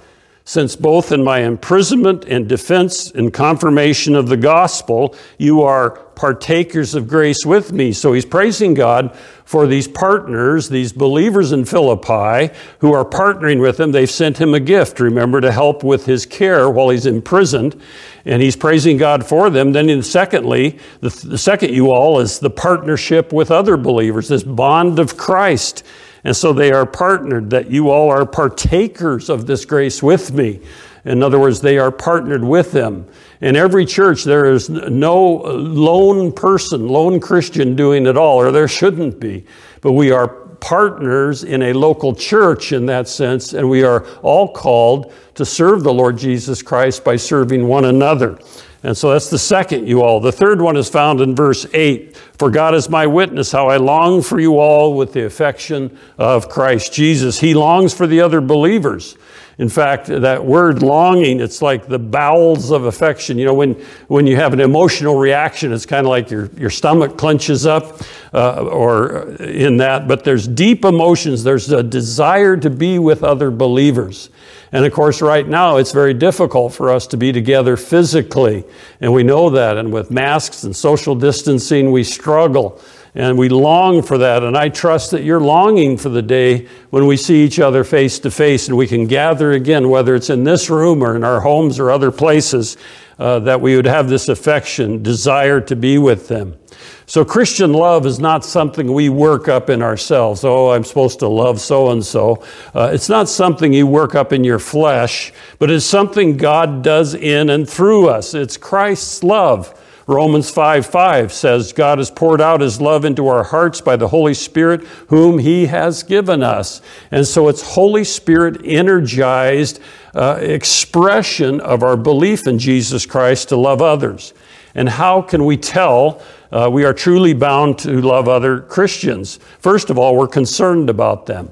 since 0.48 0.76
both 0.76 1.10
in 1.10 1.24
my 1.24 1.40
imprisonment 1.40 2.24
and 2.24 2.48
defense 2.48 3.10
and 3.10 3.34
confirmation 3.34 4.14
of 4.14 4.28
the 4.28 4.36
gospel, 4.36 5.16
you 5.38 5.62
are 5.62 5.90
partakers 6.14 6.94
of 6.94 7.08
grace 7.08 7.44
with 7.44 7.72
me. 7.72 7.92
So 7.92 8.12
he's 8.12 8.24
praising 8.24 8.72
God 8.72 9.14
for 9.44 9.66
these 9.66 9.88
partners, 9.88 10.68
these 10.68 10.92
believers 10.92 11.50
in 11.50 11.64
Philippi 11.64 12.54
who 12.78 12.92
are 12.92 13.04
partnering 13.04 13.60
with 13.60 13.80
him. 13.80 13.90
They've 13.90 14.08
sent 14.08 14.38
him 14.38 14.54
a 14.54 14.60
gift, 14.60 15.00
remember, 15.00 15.40
to 15.40 15.50
help 15.50 15.82
with 15.82 16.06
his 16.06 16.24
care 16.24 16.70
while 16.70 16.90
he's 16.90 17.06
imprisoned. 17.06 17.82
And 18.26 18.42
he's 18.42 18.56
praising 18.56 18.96
God 18.96 19.24
for 19.24 19.48
them. 19.50 19.72
Then, 19.72 19.88
in 19.88 20.02
secondly, 20.02 20.78
the, 21.00 21.10
the 21.10 21.38
second 21.38 21.72
you 21.72 21.92
all 21.92 22.18
is 22.18 22.40
the 22.40 22.50
partnership 22.50 23.32
with 23.32 23.52
other 23.52 23.76
believers, 23.76 24.28
this 24.28 24.42
bond 24.42 24.98
of 24.98 25.16
Christ. 25.16 25.84
And 26.24 26.36
so 26.36 26.52
they 26.52 26.72
are 26.72 26.84
partnered, 26.84 27.50
that 27.50 27.70
you 27.70 27.88
all 27.88 28.10
are 28.10 28.26
partakers 28.26 29.30
of 29.30 29.46
this 29.46 29.64
grace 29.64 30.02
with 30.02 30.32
me. 30.32 30.60
In 31.04 31.22
other 31.22 31.38
words, 31.38 31.60
they 31.60 31.78
are 31.78 31.92
partnered 31.92 32.42
with 32.42 32.72
them. 32.72 33.06
In 33.40 33.54
every 33.54 33.86
church, 33.86 34.24
there 34.24 34.46
is 34.46 34.68
no 34.68 35.22
lone 35.24 36.32
person, 36.32 36.88
lone 36.88 37.20
Christian 37.20 37.76
doing 37.76 38.06
it 38.06 38.16
all, 38.16 38.38
or 38.38 38.50
there 38.50 38.66
shouldn't 38.66 39.20
be. 39.20 39.44
But 39.82 39.92
we 39.92 40.10
are 40.10 40.45
partners 40.60 41.44
in 41.44 41.62
a 41.62 41.72
local 41.72 42.14
church 42.14 42.72
in 42.72 42.86
that 42.86 43.08
sense, 43.08 43.52
and 43.52 43.68
we 43.68 43.82
are 43.82 44.06
all 44.22 44.52
called 44.52 45.12
to 45.34 45.44
serve 45.44 45.82
the 45.82 45.92
Lord 45.92 46.18
Jesus 46.18 46.62
Christ 46.62 47.04
by 47.04 47.16
serving 47.16 47.66
one 47.66 47.84
another. 47.84 48.38
And 48.82 48.96
so 48.96 49.10
that's 49.10 49.30
the 49.30 49.38
second 49.38 49.88
you 49.88 50.02
all. 50.02 50.20
The 50.20 50.30
third 50.30 50.60
one 50.60 50.76
is 50.76 50.88
found 50.88 51.20
in 51.20 51.34
verse 51.34 51.66
8. 51.74 52.16
For 52.38 52.50
God 52.50 52.74
is 52.74 52.88
my 52.88 53.06
witness, 53.06 53.50
how 53.50 53.68
I 53.68 53.78
long 53.78 54.22
for 54.22 54.38
you 54.38 54.58
all 54.58 54.96
with 54.96 55.12
the 55.12 55.24
affection 55.24 55.98
of 56.18 56.48
Christ 56.48 56.92
Jesus. 56.92 57.40
He 57.40 57.54
longs 57.54 57.94
for 57.94 58.06
the 58.06 58.20
other 58.20 58.40
believers. 58.40 59.16
In 59.58 59.70
fact, 59.70 60.08
that 60.08 60.44
word 60.44 60.82
longing, 60.82 61.40
it's 61.40 61.62
like 61.62 61.86
the 61.86 61.98
bowels 61.98 62.70
of 62.70 62.84
affection. 62.84 63.38
You 63.38 63.46
know, 63.46 63.54
when, 63.54 63.72
when 64.08 64.26
you 64.26 64.36
have 64.36 64.52
an 64.52 64.60
emotional 64.60 65.16
reaction, 65.16 65.72
it's 65.72 65.86
kind 65.86 66.06
of 66.06 66.10
like 66.10 66.30
your, 66.30 66.50
your 66.58 66.68
stomach 66.68 67.16
clenches 67.16 67.64
up 67.64 68.02
uh, 68.34 68.64
or 68.64 69.30
in 69.40 69.78
that. 69.78 70.06
But 70.06 70.24
there's 70.24 70.46
deep 70.46 70.84
emotions, 70.84 71.42
there's 71.42 71.72
a 71.72 71.82
desire 71.82 72.58
to 72.58 72.68
be 72.68 72.98
with 72.98 73.24
other 73.24 73.50
believers. 73.50 74.28
And 74.72 74.84
of 74.84 74.92
course, 74.92 75.22
right 75.22 75.48
now, 75.48 75.78
it's 75.78 75.92
very 75.92 76.12
difficult 76.12 76.74
for 76.74 76.90
us 76.90 77.06
to 77.06 77.16
be 77.16 77.32
together 77.32 77.78
physically. 77.78 78.62
And 79.00 79.10
we 79.14 79.22
know 79.22 79.48
that. 79.48 79.78
And 79.78 79.90
with 79.90 80.10
masks 80.10 80.64
and 80.64 80.76
social 80.76 81.14
distancing, 81.14 81.92
we 81.92 82.04
struggle. 82.04 82.78
And 83.16 83.38
we 83.38 83.48
long 83.48 84.02
for 84.02 84.18
that. 84.18 84.42
And 84.42 84.58
I 84.58 84.68
trust 84.68 85.12
that 85.12 85.24
you're 85.24 85.40
longing 85.40 85.96
for 85.96 86.10
the 86.10 86.20
day 86.20 86.68
when 86.90 87.06
we 87.06 87.16
see 87.16 87.42
each 87.42 87.58
other 87.58 87.82
face 87.82 88.18
to 88.20 88.30
face 88.30 88.68
and 88.68 88.76
we 88.76 88.86
can 88.86 89.06
gather 89.06 89.52
again, 89.52 89.88
whether 89.88 90.14
it's 90.14 90.28
in 90.28 90.44
this 90.44 90.68
room 90.68 91.02
or 91.02 91.16
in 91.16 91.24
our 91.24 91.40
homes 91.40 91.78
or 91.78 91.90
other 91.90 92.10
places, 92.10 92.76
uh, 93.18 93.38
that 93.38 93.62
we 93.62 93.74
would 93.74 93.86
have 93.86 94.10
this 94.10 94.28
affection, 94.28 95.02
desire 95.02 95.62
to 95.62 95.74
be 95.74 95.96
with 95.96 96.28
them. 96.28 96.58
So, 97.06 97.24
Christian 97.24 97.72
love 97.72 98.04
is 98.04 98.18
not 98.18 98.44
something 98.44 98.92
we 98.92 99.08
work 99.08 99.48
up 99.48 99.70
in 99.70 99.80
ourselves. 99.80 100.44
Oh, 100.44 100.72
I'm 100.72 100.84
supposed 100.84 101.20
to 101.20 101.28
love 101.28 101.60
so 101.60 101.92
and 101.92 102.04
so. 102.04 102.44
It's 102.74 103.08
not 103.08 103.30
something 103.30 103.72
you 103.72 103.86
work 103.86 104.14
up 104.14 104.32
in 104.32 104.44
your 104.44 104.58
flesh, 104.58 105.32
but 105.58 105.70
it's 105.70 105.86
something 105.86 106.36
God 106.36 106.82
does 106.82 107.14
in 107.14 107.48
and 107.48 107.66
through 107.66 108.08
us. 108.08 108.34
It's 108.34 108.58
Christ's 108.58 109.22
love. 109.22 109.72
Romans 110.06 110.50
5 110.50 110.86
5 110.86 111.32
says, 111.32 111.72
God 111.72 111.98
has 111.98 112.10
poured 112.10 112.40
out 112.40 112.60
his 112.60 112.80
love 112.80 113.04
into 113.04 113.26
our 113.26 113.42
hearts 113.42 113.80
by 113.80 113.96
the 113.96 114.08
Holy 114.08 114.34
Spirit, 114.34 114.84
whom 115.08 115.38
he 115.38 115.66
has 115.66 116.02
given 116.02 116.42
us. 116.42 116.80
And 117.10 117.26
so 117.26 117.48
it's 117.48 117.74
Holy 117.74 118.04
Spirit 118.04 118.60
energized 118.64 119.80
uh, 120.14 120.38
expression 120.40 121.60
of 121.60 121.82
our 121.82 121.96
belief 121.96 122.46
in 122.46 122.58
Jesus 122.58 123.04
Christ 123.04 123.48
to 123.48 123.56
love 123.56 123.82
others. 123.82 124.32
And 124.74 124.88
how 124.88 125.22
can 125.22 125.44
we 125.44 125.56
tell 125.56 126.22
uh, 126.52 126.68
we 126.70 126.84
are 126.84 126.94
truly 126.94 127.34
bound 127.34 127.78
to 127.80 128.00
love 128.00 128.28
other 128.28 128.60
Christians. 128.60 129.38
First 129.58 129.90
of 129.90 129.98
all, 129.98 130.16
we're 130.16 130.28
concerned 130.28 130.88
about 130.88 131.26
them. 131.26 131.50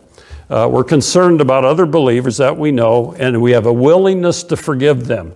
Uh, 0.49 0.69
we're 0.71 0.85
concerned 0.85 1.41
about 1.41 1.65
other 1.65 1.87
believers 1.87 2.37
that 2.37 2.57
we 2.57 2.71
know, 2.71 3.15
and 3.19 3.41
we 3.43 3.53
have 3.53 3.67
a 3.67 3.73
willingness 3.73 4.43
to 4.45 4.57
forgive 4.57 5.07
them. 5.07 5.35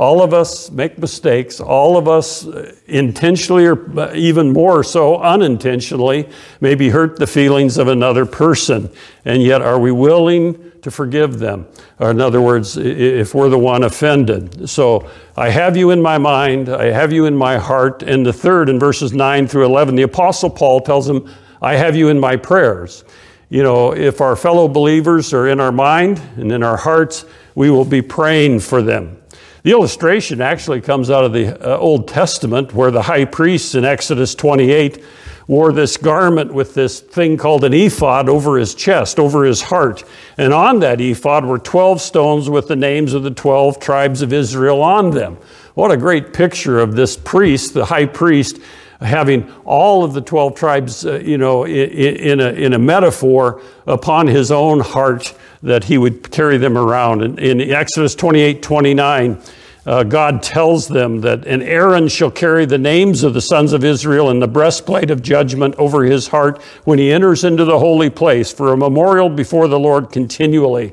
All 0.00 0.22
of 0.22 0.32
us 0.32 0.70
make 0.70 0.98
mistakes. 0.98 1.60
All 1.60 1.98
of 1.98 2.08
us 2.08 2.46
uh, 2.46 2.74
intentionally 2.86 3.66
or 3.66 4.00
uh, 4.00 4.14
even 4.14 4.50
more 4.50 4.82
so 4.82 5.18
unintentionally 5.18 6.26
maybe 6.62 6.88
hurt 6.88 7.18
the 7.18 7.26
feelings 7.26 7.76
of 7.76 7.86
another 7.86 8.24
person. 8.24 8.88
And 9.26 9.42
yet, 9.42 9.60
are 9.60 9.78
we 9.78 9.92
willing 9.92 10.72
to 10.80 10.90
forgive 10.90 11.38
them. 11.38 11.66
Or 11.98 12.12
in 12.12 12.20
other 12.22 12.40
words, 12.40 12.78
if 12.78 13.34
we're 13.34 13.50
the 13.50 13.58
one 13.58 13.82
offended. 13.82 14.70
So 14.70 15.10
I 15.36 15.50
have 15.50 15.76
you 15.76 15.90
in 15.90 16.00
my 16.00 16.16
mind, 16.16 16.70
I 16.70 16.86
have 16.86 17.12
you 17.12 17.26
in 17.26 17.36
my 17.36 17.58
heart. 17.58 18.02
And 18.02 18.24
the 18.24 18.32
third, 18.32 18.70
in 18.70 18.78
verses 18.78 19.12
9 19.12 19.48
through 19.48 19.66
11, 19.66 19.96
the 19.96 20.02
Apostle 20.04 20.48
Paul 20.48 20.80
tells 20.80 21.06
them, 21.06 21.30
I 21.60 21.74
have 21.74 21.94
you 21.94 22.08
in 22.08 22.18
my 22.18 22.36
prayers. 22.36 23.04
You 23.50 23.62
know, 23.62 23.94
if 23.94 24.22
our 24.22 24.34
fellow 24.34 24.66
believers 24.66 25.34
are 25.34 25.46
in 25.46 25.60
our 25.60 25.72
mind 25.72 26.22
and 26.36 26.50
in 26.50 26.62
our 26.62 26.78
hearts, 26.78 27.26
we 27.54 27.68
will 27.68 27.84
be 27.84 28.00
praying 28.00 28.60
for 28.60 28.80
them. 28.80 29.19
The 29.62 29.72
illustration 29.72 30.40
actually 30.40 30.80
comes 30.80 31.10
out 31.10 31.24
of 31.24 31.34
the 31.34 31.60
uh, 31.60 31.76
Old 31.76 32.08
Testament, 32.08 32.72
where 32.72 32.90
the 32.90 33.02
high 33.02 33.26
priest 33.26 33.74
in 33.74 33.84
Exodus 33.84 34.34
28 34.34 35.04
wore 35.46 35.72
this 35.72 35.98
garment 35.98 36.54
with 36.54 36.72
this 36.72 37.00
thing 37.00 37.36
called 37.36 37.64
an 37.64 37.74
ephod 37.74 38.28
over 38.30 38.56
his 38.56 38.74
chest, 38.74 39.18
over 39.18 39.44
his 39.44 39.60
heart. 39.60 40.02
And 40.38 40.54
on 40.54 40.80
that 40.80 41.00
ephod 41.00 41.44
were 41.44 41.58
12 41.58 42.00
stones 42.00 42.48
with 42.48 42.68
the 42.68 42.76
names 42.76 43.12
of 43.12 43.22
the 43.22 43.32
12 43.32 43.78
tribes 43.80 44.22
of 44.22 44.32
Israel 44.32 44.80
on 44.80 45.10
them. 45.10 45.36
What 45.74 45.90
a 45.90 45.96
great 45.96 46.32
picture 46.32 46.78
of 46.78 46.94
this 46.94 47.16
priest, 47.16 47.74
the 47.74 47.84
high 47.84 48.06
priest, 48.06 48.60
having 49.00 49.50
all 49.64 50.04
of 50.04 50.12
the 50.12 50.20
12 50.20 50.54
tribes, 50.54 51.06
uh, 51.06 51.18
you 51.20 51.38
know, 51.38 51.64
in, 51.64 51.90
in, 51.90 52.40
a, 52.40 52.50
in 52.50 52.72
a 52.72 52.78
metaphor 52.78 53.62
upon 53.86 54.26
his 54.26 54.50
own 54.50 54.80
heart 54.80 55.34
that 55.62 55.84
he 55.84 55.98
would 55.98 56.30
carry 56.30 56.58
them 56.58 56.76
around. 56.76 57.22
In, 57.22 57.38
in 57.38 57.60
Exodus 57.70 58.14
28 58.14 58.62
29, 58.62 59.40
uh, 59.86 60.04
God 60.04 60.42
tells 60.42 60.88
them 60.88 61.22
that, 61.22 61.46
and 61.46 61.62
Aaron 61.62 62.08
shall 62.08 62.30
carry 62.30 62.66
the 62.66 62.78
names 62.78 63.22
of 63.22 63.32
the 63.32 63.40
sons 63.40 63.72
of 63.72 63.82
Israel 63.82 64.28
in 64.30 64.38
the 64.38 64.48
breastplate 64.48 65.10
of 65.10 65.22
judgment 65.22 65.74
over 65.76 66.04
his 66.04 66.28
heart 66.28 66.60
when 66.84 66.98
he 66.98 67.10
enters 67.10 67.44
into 67.44 67.64
the 67.64 67.78
holy 67.78 68.10
place 68.10 68.52
for 68.52 68.72
a 68.72 68.76
memorial 68.76 69.30
before 69.30 69.68
the 69.68 69.80
Lord 69.80 70.12
continually. 70.12 70.92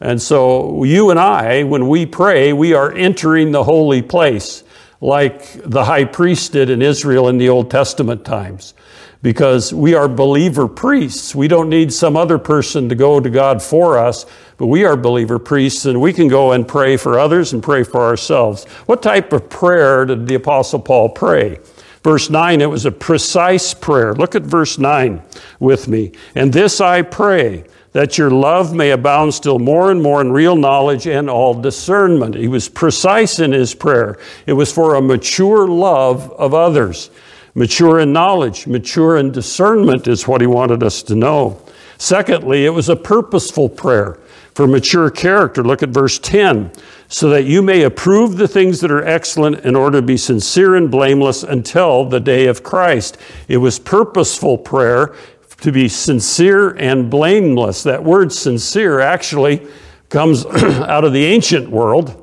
And 0.00 0.20
so, 0.20 0.84
you 0.84 1.10
and 1.10 1.18
I, 1.18 1.62
when 1.62 1.88
we 1.88 2.04
pray, 2.04 2.52
we 2.52 2.74
are 2.74 2.92
entering 2.92 3.52
the 3.52 3.64
holy 3.64 4.02
place 4.02 4.62
like 5.00 5.60
the 5.64 5.84
high 5.84 6.04
priest 6.04 6.52
did 6.52 6.70
in 6.70 6.82
Israel 6.82 7.28
in 7.28 7.38
the 7.38 7.48
Old 7.48 7.70
Testament 7.70 8.24
times 8.24 8.74
because 9.22 9.72
we 9.72 9.94
are 9.94 10.08
believer 10.08 10.68
priests. 10.68 11.34
We 11.34 11.48
don't 11.48 11.68
need 11.68 11.92
some 11.92 12.16
other 12.16 12.38
person 12.38 12.88
to 12.88 12.94
go 12.94 13.18
to 13.20 13.28
God 13.28 13.62
for 13.62 13.98
us, 13.98 14.26
but 14.56 14.66
we 14.66 14.84
are 14.84 14.96
believer 14.96 15.38
priests 15.38 15.84
and 15.84 16.00
we 16.00 16.12
can 16.12 16.28
go 16.28 16.52
and 16.52 16.66
pray 16.66 16.96
for 16.96 17.18
others 17.18 17.52
and 17.52 17.62
pray 17.62 17.82
for 17.82 18.02
ourselves. 18.02 18.64
What 18.86 19.02
type 19.02 19.32
of 19.32 19.50
prayer 19.50 20.04
did 20.04 20.26
the 20.26 20.36
Apostle 20.36 20.80
Paul 20.80 21.08
pray? 21.08 21.58
Verse 22.04 22.30
9, 22.30 22.60
it 22.60 22.70
was 22.70 22.86
a 22.86 22.92
precise 22.92 23.74
prayer. 23.74 24.14
Look 24.14 24.36
at 24.36 24.42
verse 24.42 24.78
9 24.78 25.20
with 25.58 25.88
me. 25.88 26.12
And 26.36 26.52
this 26.52 26.80
I 26.80 27.02
pray 27.02 27.64
that 27.96 28.18
your 28.18 28.30
love 28.30 28.74
may 28.74 28.90
abound 28.90 29.32
still 29.32 29.58
more 29.58 29.90
and 29.90 30.02
more 30.02 30.20
in 30.20 30.30
real 30.30 30.54
knowledge 30.54 31.06
and 31.06 31.30
all 31.30 31.54
discernment. 31.54 32.34
He 32.34 32.46
was 32.46 32.68
precise 32.68 33.38
in 33.38 33.52
his 33.52 33.74
prayer. 33.74 34.18
It 34.44 34.52
was 34.52 34.70
for 34.70 34.96
a 34.96 35.00
mature 35.00 35.66
love 35.66 36.30
of 36.32 36.52
others. 36.52 37.08
Mature 37.54 38.00
in 38.00 38.12
knowledge, 38.12 38.66
mature 38.66 39.16
in 39.16 39.32
discernment 39.32 40.06
is 40.08 40.28
what 40.28 40.42
he 40.42 40.46
wanted 40.46 40.82
us 40.82 41.02
to 41.04 41.14
know. 41.14 41.58
Secondly, 41.96 42.66
it 42.66 42.70
was 42.74 42.90
a 42.90 42.96
purposeful 42.96 43.70
prayer 43.70 44.18
for 44.54 44.66
mature 44.66 45.08
character. 45.08 45.64
Look 45.64 45.82
at 45.82 45.88
verse 45.88 46.18
10 46.18 46.72
so 47.08 47.30
that 47.30 47.44
you 47.44 47.62
may 47.62 47.82
approve 47.82 48.36
the 48.36 48.48
things 48.48 48.80
that 48.80 48.90
are 48.90 49.04
excellent 49.06 49.60
in 49.64 49.74
order 49.74 50.00
to 50.00 50.06
be 50.06 50.18
sincere 50.18 50.74
and 50.74 50.90
blameless 50.90 51.42
until 51.42 52.04
the 52.04 52.20
day 52.20 52.46
of 52.46 52.62
Christ. 52.62 53.16
It 53.48 53.56
was 53.58 53.78
purposeful 53.78 54.58
prayer 54.58 55.14
to 55.60 55.72
be 55.72 55.88
sincere 55.88 56.70
and 56.70 57.10
blameless. 57.10 57.82
That 57.84 58.04
word 58.04 58.32
sincere 58.32 59.00
actually 59.00 59.66
comes 60.08 60.46
out 60.46 61.04
of 61.04 61.12
the 61.12 61.24
ancient 61.24 61.70
world. 61.70 62.22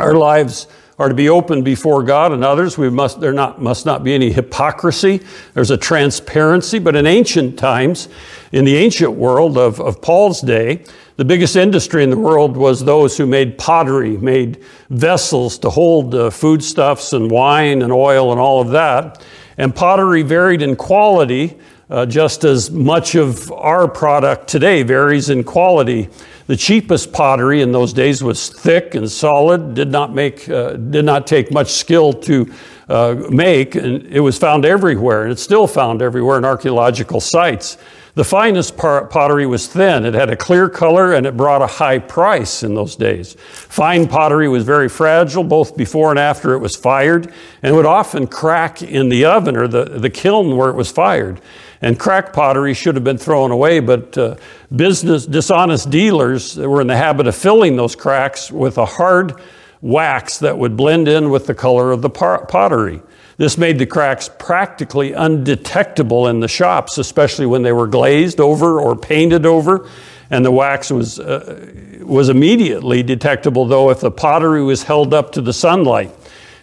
Our 0.00 0.14
lives 0.14 0.66
are 0.98 1.08
to 1.08 1.14
be 1.14 1.28
open 1.28 1.62
before 1.62 2.02
God 2.02 2.32
and 2.32 2.42
others. 2.42 2.78
We 2.78 2.88
must, 2.88 3.20
there 3.20 3.32
not, 3.32 3.60
must 3.60 3.84
not 3.84 4.02
be 4.02 4.14
any 4.14 4.32
hypocrisy. 4.32 5.20
There's 5.52 5.70
a 5.70 5.76
transparency. 5.76 6.78
But 6.78 6.96
in 6.96 7.06
ancient 7.06 7.58
times, 7.58 8.08
in 8.52 8.64
the 8.64 8.76
ancient 8.76 9.12
world 9.12 9.58
of, 9.58 9.78
of 9.80 10.00
Paul's 10.00 10.40
day, 10.40 10.84
the 11.16 11.24
biggest 11.24 11.56
industry 11.56 12.02
in 12.02 12.10
the 12.10 12.18
world 12.18 12.56
was 12.56 12.84
those 12.84 13.16
who 13.16 13.26
made 13.26 13.58
pottery, 13.58 14.16
made 14.16 14.62
vessels 14.88 15.58
to 15.58 15.70
hold 15.70 16.14
uh, 16.14 16.30
foodstuffs 16.30 17.12
and 17.12 17.30
wine 17.30 17.82
and 17.82 17.92
oil 17.92 18.32
and 18.32 18.40
all 18.40 18.60
of 18.60 18.68
that. 18.68 19.22
And 19.58 19.74
pottery 19.74 20.22
varied 20.22 20.62
in 20.62 20.76
quality 20.76 21.58
uh, 21.90 22.06
just 22.06 22.44
as 22.44 22.70
much 22.70 23.14
of 23.14 23.50
our 23.52 23.88
product 23.88 24.48
today 24.48 24.82
varies 24.82 25.30
in 25.30 25.44
quality. 25.44 26.08
The 26.46 26.56
cheapest 26.56 27.12
pottery 27.12 27.62
in 27.62 27.72
those 27.72 27.92
days 27.92 28.22
was 28.22 28.48
thick 28.48 28.94
and 28.94 29.10
solid, 29.10 29.74
did 29.74 29.90
not, 29.90 30.14
make, 30.14 30.48
uh, 30.48 30.72
did 30.72 31.04
not 31.04 31.26
take 31.26 31.52
much 31.52 31.72
skill 31.72 32.12
to 32.12 32.52
uh, 32.88 33.14
make, 33.30 33.74
and 33.74 34.06
it 34.06 34.20
was 34.20 34.38
found 34.38 34.64
everywhere, 34.64 35.24
and 35.24 35.32
it's 35.32 35.42
still 35.42 35.66
found 35.66 36.02
everywhere 36.02 36.38
in 36.38 36.44
archaeological 36.44 37.20
sites. 37.20 37.78
The 38.16 38.24
finest 38.24 38.78
pottery 38.78 39.44
was 39.44 39.66
thin. 39.66 40.06
It 40.06 40.14
had 40.14 40.30
a 40.30 40.36
clear 40.36 40.70
color 40.70 41.12
and 41.12 41.26
it 41.26 41.36
brought 41.36 41.60
a 41.60 41.66
high 41.66 41.98
price 41.98 42.62
in 42.62 42.74
those 42.74 42.96
days. 42.96 43.36
Fine 43.38 44.08
pottery 44.08 44.48
was 44.48 44.64
very 44.64 44.88
fragile, 44.88 45.44
both 45.44 45.76
before 45.76 46.08
and 46.08 46.18
after 46.18 46.54
it 46.54 46.60
was 46.60 46.74
fired, 46.74 47.30
and 47.62 47.76
would 47.76 47.84
often 47.84 48.26
crack 48.26 48.80
in 48.80 49.10
the 49.10 49.26
oven 49.26 49.54
or 49.54 49.68
the, 49.68 49.84
the 49.84 50.08
kiln 50.08 50.56
where 50.56 50.70
it 50.70 50.76
was 50.76 50.90
fired. 50.90 51.42
And 51.82 51.98
crack 51.98 52.32
pottery 52.32 52.74
should 52.74 52.94
have 52.94 53.04
been 53.04 53.18
thrown 53.18 53.50
away, 53.50 53.80
but 53.80 54.16
uh, 54.16 54.36
business, 54.74 55.26
dishonest 55.26 55.90
dealers 55.90 56.56
were 56.56 56.80
in 56.80 56.86
the 56.86 56.96
habit 56.96 57.26
of 57.26 57.36
filling 57.36 57.76
those 57.76 57.94
cracks 57.94 58.50
with 58.50 58.78
a 58.78 58.86
hard 58.86 59.34
wax 59.82 60.38
that 60.38 60.56
would 60.56 60.76
blend 60.76 61.06
in 61.06 61.30
with 61.30 61.46
the 61.46 61.54
color 61.54 61.92
of 61.92 62.02
the 62.02 62.10
pottery. 62.10 63.00
This 63.36 63.58
made 63.58 63.78
the 63.78 63.86
cracks 63.86 64.30
practically 64.38 65.12
undetectable 65.12 66.28
in 66.28 66.40
the 66.40 66.48
shops, 66.48 66.96
especially 66.96 67.44
when 67.44 67.62
they 67.62 67.72
were 67.72 67.86
glazed 67.86 68.40
over 68.40 68.80
or 68.80 68.96
painted 68.96 69.44
over. 69.44 69.88
And 70.30 70.44
the 70.44 70.50
wax 70.50 70.90
was, 70.90 71.20
uh, 71.20 72.00
was 72.00 72.30
immediately 72.30 73.02
detectable, 73.02 73.66
though, 73.66 73.90
if 73.90 74.00
the 74.00 74.10
pottery 74.10 74.64
was 74.64 74.82
held 74.82 75.12
up 75.12 75.32
to 75.32 75.42
the 75.42 75.52
sunlight. 75.52 76.10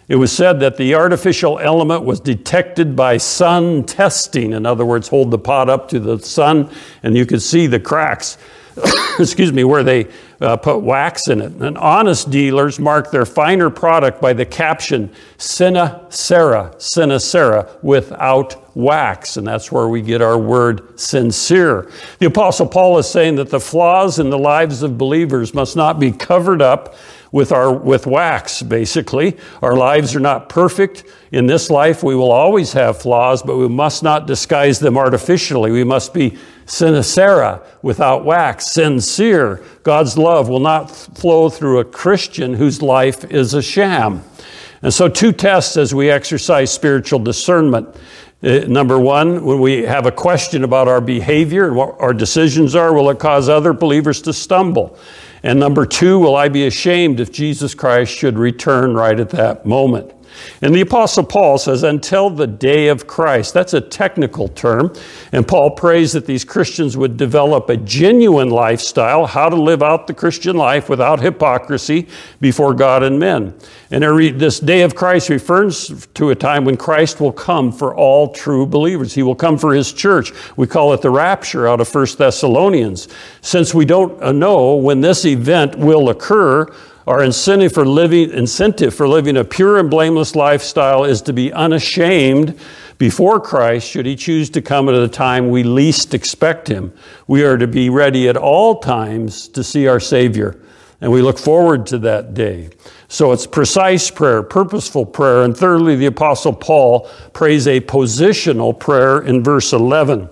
It 0.06 0.16
was 0.16 0.32
said 0.32 0.60
that 0.60 0.76
the 0.76 0.94
artificial 0.94 1.58
element 1.58 2.04
was 2.04 2.20
detected 2.20 2.94
by 2.94 3.16
sun 3.16 3.84
testing. 3.84 4.52
In 4.52 4.66
other 4.66 4.84
words, 4.84 5.08
hold 5.08 5.30
the 5.30 5.38
pot 5.38 5.70
up 5.70 5.88
to 5.88 6.00
the 6.00 6.18
sun 6.18 6.68
and 7.02 7.16
you 7.16 7.24
could 7.24 7.40
see 7.40 7.66
the 7.66 7.80
cracks, 7.80 8.36
excuse 9.18 9.50
me, 9.50 9.64
where 9.64 9.82
they 9.82 10.08
uh, 10.42 10.58
put 10.58 10.80
wax 10.80 11.28
in 11.28 11.40
it. 11.40 11.52
And 11.52 11.78
honest 11.78 12.28
dealers 12.28 12.78
mark 12.78 13.10
their 13.10 13.24
finer 13.24 13.70
product 13.70 14.20
by 14.20 14.34
the 14.34 14.44
caption, 14.44 15.10
Sine 15.38 15.98
Cera, 16.10 16.74
Sine 16.76 17.18
Cera, 17.18 17.66
without 17.80 18.76
wax. 18.76 19.38
And 19.38 19.46
that's 19.46 19.72
where 19.72 19.88
we 19.88 20.02
get 20.02 20.20
our 20.20 20.36
word 20.38 21.00
sincere. 21.00 21.90
The 22.18 22.26
Apostle 22.26 22.66
Paul 22.66 22.98
is 22.98 23.08
saying 23.08 23.36
that 23.36 23.48
the 23.48 23.60
flaws 23.60 24.18
in 24.18 24.28
the 24.28 24.38
lives 24.38 24.82
of 24.82 24.98
believers 24.98 25.54
must 25.54 25.76
not 25.76 25.98
be 25.98 26.12
covered 26.12 26.60
up 26.60 26.94
with 27.34 27.50
our 27.50 27.72
with 27.72 28.06
wax 28.06 28.62
basically. 28.62 29.36
Our 29.60 29.76
lives 29.76 30.14
are 30.14 30.20
not 30.20 30.48
perfect. 30.48 31.02
In 31.32 31.48
this 31.48 31.68
life 31.68 32.04
we 32.04 32.14
will 32.14 32.30
always 32.30 32.72
have 32.74 33.02
flaws 33.02 33.42
but 33.42 33.56
we 33.56 33.66
must 33.66 34.04
not 34.04 34.28
disguise 34.28 34.78
them 34.78 34.96
artificially. 34.96 35.72
We 35.72 35.82
must 35.82 36.14
be 36.14 36.38
sincera 36.66 37.60
without 37.82 38.24
wax 38.24 38.70
sincere. 38.70 39.64
God's 39.82 40.16
love 40.16 40.48
will 40.48 40.60
not 40.60 40.92
flow 40.92 41.50
through 41.50 41.80
a 41.80 41.84
christian 41.84 42.54
whose 42.54 42.80
life 42.80 43.24
is 43.24 43.52
a 43.52 43.62
sham. 43.62 44.22
And 44.82 44.94
so 44.94 45.08
two 45.08 45.32
tests 45.32 45.76
as 45.76 45.92
we 45.92 46.10
exercise 46.10 46.72
spiritual 46.72 47.18
discernment. 47.18 47.88
Uh, 48.44 48.60
number 48.68 49.00
one, 49.00 49.44
when 49.44 49.58
we 49.58 49.82
have 49.82 50.06
a 50.06 50.12
question 50.12 50.62
about 50.62 50.86
our 50.86 51.00
behavior 51.00 51.66
and 51.66 51.74
what 51.74 51.96
our 51.98 52.14
decisions 52.14 52.76
are, 52.76 52.92
will 52.94 53.10
it 53.10 53.18
cause 53.18 53.48
other 53.48 53.72
believers 53.72 54.22
to 54.22 54.32
stumble? 54.32 54.96
And 55.44 55.60
number 55.60 55.84
two, 55.84 56.18
will 56.18 56.36
I 56.36 56.48
be 56.48 56.66
ashamed 56.66 57.20
if 57.20 57.30
Jesus 57.30 57.74
Christ 57.74 58.10
should 58.10 58.38
return 58.38 58.94
right 58.94 59.20
at 59.20 59.28
that 59.30 59.66
moment? 59.66 60.10
And 60.62 60.74
the 60.74 60.80
Apostle 60.80 61.24
Paul 61.24 61.58
says, 61.58 61.82
until 61.82 62.30
the 62.30 62.46
day 62.46 62.88
of 62.88 63.06
Christ. 63.06 63.54
That's 63.54 63.74
a 63.74 63.80
technical 63.80 64.48
term. 64.48 64.94
And 65.32 65.46
Paul 65.46 65.70
prays 65.70 66.12
that 66.12 66.26
these 66.26 66.44
Christians 66.44 66.96
would 66.96 67.16
develop 67.16 67.70
a 67.70 67.76
genuine 67.76 68.50
lifestyle, 68.50 69.26
how 69.26 69.48
to 69.48 69.56
live 69.56 69.82
out 69.82 70.06
the 70.06 70.14
Christian 70.14 70.56
life 70.56 70.88
without 70.88 71.20
hypocrisy 71.20 72.08
before 72.40 72.74
God 72.74 73.02
and 73.02 73.18
men. 73.18 73.54
And 73.90 74.02
this 74.40 74.60
day 74.60 74.82
of 74.82 74.94
Christ 74.94 75.28
refers 75.28 76.06
to 76.14 76.30
a 76.30 76.34
time 76.34 76.64
when 76.64 76.76
Christ 76.76 77.20
will 77.20 77.32
come 77.32 77.70
for 77.70 77.94
all 77.94 78.32
true 78.32 78.66
believers. 78.66 79.14
He 79.14 79.22
will 79.22 79.36
come 79.36 79.56
for 79.56 79.72
his 79.74 79.92
church. 79.92 80.32
We 80.56 80.66
call 80.66 80.92
it 80.92 81.02
the 81.02 81.10
rapture 81.10 81.68
out 81.68 81.80
of 81.80 81.94
1 81.94 82.06
Thessalonians. 82.18 83.08
Since 83.40 83.74
we 83.74 83.84
don't 83.84 84.36
know 84.36 84.74
when 84.74 85.00
this 85.00 85.24
event 85.24 85.76
will 85.76 86.08
occur, 86.08 86.66
our 87.06 87.22
incentive 87.22 87.72
for 87.72 87.84
living, 87.84 88.30
incentive 88.30 88.94
for 88.94 89.06
living 89.06 89.36
a 89.36 89.44
pure 89.44 89.78
and 89.78 89.90
blameless 89.90 90.34
lifestyle 90.34 91.04
is 91.04 91.20
to 91.22 91.32
be 91.32 91.52
unashamed 91.52 92.58
before 92.96 93.40
Christ 93.40 93.90
should 93.90 94.06
he 94.06 94.16
choose 94.16 94.48
to 94.50 94.62
come 94.62 94.88
at 94.88 94.94
a 94.94 95.08
time 95.08 95.50
we 95.50 95.62
least 95.62 96.14
expect 96.14 96.68
him. 96.68 96.92
We 97.26 97.44
are 97.44 97.58
to 97.58 97.66
be 97.66 97.90
ready 97.90 98.28
at 98.28 98.36
all 98.36 98.78
times 98.78 99.48
to 99.48 99.62
see 99.62 99.86
our 99.86 100.00
Savior. 100.00 100.60
And 101.00 101.12
we 101.12 101.20
look 101.20 101.38
forward 101.38 101.86
to 101.88 101.98
that 101.98 102.32
day. 102.32 102.70
So 103.08 103.32
it's 103.32 103.46
precise 103.46 104.10
prayer, 104.10 104.42
purposeful 104.42 105.04
prayer. 105.04 105.42
And 105.42 105.54
thirdly, 105.54 105.96
the 105.96 106.06
Apostle 106.06 106.54
Paul 106.54 107.10
prays 107.34 107.66
a 107.66 107.80
positional 107.80 108.78
prayer 108.78 109.20
in 109.20 109.42
verse 109.42 109.72
11. 109.72 110.30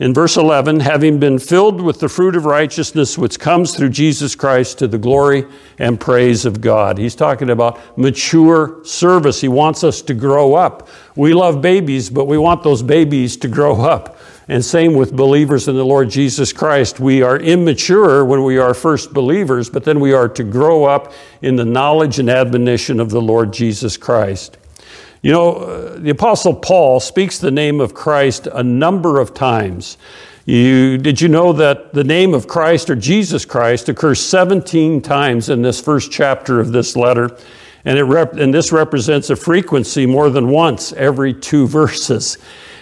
In 0.00 0.14
verse 0.14 0.38
11, 0.38 0.80
having 0.80 1.20
been 1.20 1.38
filled 1.38 1.78
with 1.78 2.00
the 2.00 2.08
fruit 2.08 2.34
of 2.34 2.46
righteousness 2.46 3.18
which 3.18 3.38
comes 3.38 3.76
through 3.76 3.90
Jesus 3.90 4.34
Christ 4.34 4.78
to 4.78 4.88
the 4.88 4.96
glory 4.96 5.44
and 5.78 6.00
praise 6.00 6.46
of 6.46 6.62
God. 6.62 6.96
He's 6.96 7.14
talking 7.14 7.50
about 7.50 7.98
mature 7.98 8.82
service. 8.82 9.42
He 9.42 9.48
wants 9.48 9.84
us 9.84 10.00
to 10.02 10.14
grow 10.14 10.54
up. 10.54 10.88
We 11.16 11.34
love 11.34 11.60
babies, 11.60 12.08
but 12.08 12.24
we 12.24 12.38
want 12.38 12.62
those 12.62 12.82
babies 12.82 13.36
to 13.36 13.48
grow 13.48 13.82
up. 13.82 14.16
And 14.48 14.64
same 14.64 14.94
with 14.94 15.14
believers 15.14 15.68
in 15.68 15.76
the 15.76 15.84
Lord 15.84 16.08
Jesus 16.08 16.50
Christ. 16.50 16.98
We 16.98 17.20
are 17.20 17.36
immature 17.36 18.24
when 18.24 18.42
we 18.42 18.56
are 18.56 18.72
first 18.72 19.12
believers, 19.12 19.68
but 19.68 19.84
then 19.84 20.00
we 20.00 20.14
are 20.14 20.30
to 20.30 20.42
grow 20.42 20.86
up 20.86 21.12
in 21.42 21.56
the 21.56 21.66
knowledge 21.66 22.18
and 22.18 22.30
admonition 22.30 23.00
of 23.00 23.10
the 23.10 23.20
Lord 23.20 23.52
Jesus 23.52 23.98
Christ. 23.98 24.56
You 25.22 25.32
know, 25.32 25.56
uh, 25.56 25.98
the 25.98 26.10
Apostle 26.10 26.54
Paul 26.54 26.98
speaks 26.98 27.38
the 27.38 27.50
name 27.50 27.80
of 27.80 27.92
Christ 27.92 28.48
a 28.50 28.62
number 28.62 29.20
of 29.20 29.34
times. 29.34 29.98
You, 30.46 30.96
did 30.96 31.20
you 31.20 31.28
know 31.28 31.52
that 31.52 31.92
the 31.92 32.04
name 32.04 32.32
of 32.32 32.48
Christ 32.48 32.88
or 32.88 32.96
Jesus 32.96 33.44
Christ 33.44 33.90
occurs 33.90 34.18
17 34.20 35.02
times 35.02 35.50
in 35.50 35.60
this 35.60 35.80
first 35.80 36.10
chapter 36.10 36.58
of 36.58 36.72
this 36.72 36.96
letter? 36.96 37.36
And, 37.84 37.98
it 37.98 38.04
rep, 38.04 38.34
and 38.34 38.52
this 38.52 38.72
represents 38.72 39.28
a 39.28 39.36
frequency 39.36 40.06
more 40.06 40.30
than 40.30 40.48
once 40.48 40.92
every 40.94 41.34
two 41.34 41.66
verses. 41.66 42.38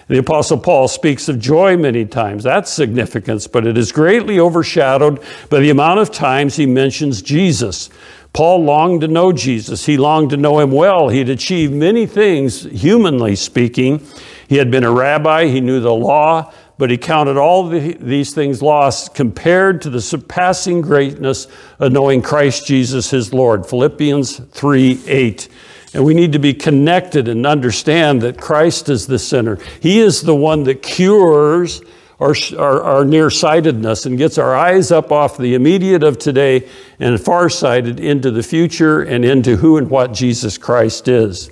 The 0.07 0.19
Apostle 0.19 0.59
Paul 0.59 0.89
speaks 0.89 1.29
of 1.29 1.39
joy 1.39 1.77
many 1.77 2.07
times. 2.07 2.45
That's 2.45 2.73
significance, 2.73 3.47
but 3.47 3.67
it 3.67 3.77
is 3.77 3.93
greatly 3.93 4.41
overshadowed 4.41 5.23
by 5.51 5.61
the 5.61 5.71
amount 5.71 6.01
of 6.01 6.11
times 6.11 6.57
he 6.57 6.67
mentions 6.67 7.21
Jesus. 7.21 7.91
Paul 8.33 8.65
longed 8.65 9.01
to 9.01 9.09
know 9.09 9.33
Jesus. 9.33 9.87
He 9.87 9.97
longed 9.97 10.31
to 10.31 10.37
know 10.37 10.61
him 10.61 10.71
well. 10.71 11.09
He 11.09 11.19
had 11.19 11.29
achieved 11.29 11.73
many 11.73 12.07
things, 12.07 12.63
humanly 12.63 13.37
speaking. 13.37 14.07
He 14.49 14.57
had 14.57 14.71
been 14.71 14.85
a 14.85 14.93
rabbi, 14.93 15.47
he 15.47 15.61
knew 15.61 15.81
the 15.81 15.93
law, 15.93 16.53
but 16.79 16.91
he 16.91 16.97
counted 16.97 17.37
all 17.37 17.69
the, 17.69 17.95
these 17.95 18.33
things 18.33 18.63
lost 18.63 19.15
compared 19.15 19.83
to 19.83 19.91
the 19.91 20.01
surpassing 20.01 20.81
greatness 20.81 21.49
of 21.81 21.93
knowing 21.93 22.23
Christ 22.23 22.67
Jesus 22.67 23.11
his 23.11 23.35
Lord. 23.35 23.67
Philippians 23.67 24.39
3 24.39 25.03
8. 25.07 25.49
And 25.95 26.05
we 26.05 26.15
need 26.15 26.33
to 26.33 26.39
be 26.39 26.55
connected 26.55 27.29
and 27.29 27.47
understand 27.47 28.21
that 28.23 28.39
Christ 28.39 28.89
is 28.89 29.07
the 29.07 29.19
sinner. 29.19 29.59
He 29.81 30.01
is 30.01 30.23
the 30.23 30.35
one 30.35 30.65
that 30.65 30.83
cures 30.83 31.81
our, 32.21 32.35
our, 32.57 32.83
our 32.83 33.05
nearsightedness 33.05 34.07
and 34.07 34.19
gets 34.19 34.39
our 34.39 34.55
eyes 34.55 34.91
up 34.91 35.13
off 35.13 35.37
the 35.37 35.55
immediate 35.55 36.03
of 36.03 36.19
today 36.19 36.69
and 36.99 37.21
farsighted 37.21 38.01
into 38.01 38.31
the 38.31 38.43
future 38.43 39.03
and 39.03 39.25
into 39.25 39.57
who 39.57 39.77
and 39.77 39.89
what 39.89 40.13
Jesus 40.13 40.59
Christ 40.59 41.07
is. 41.07 41.51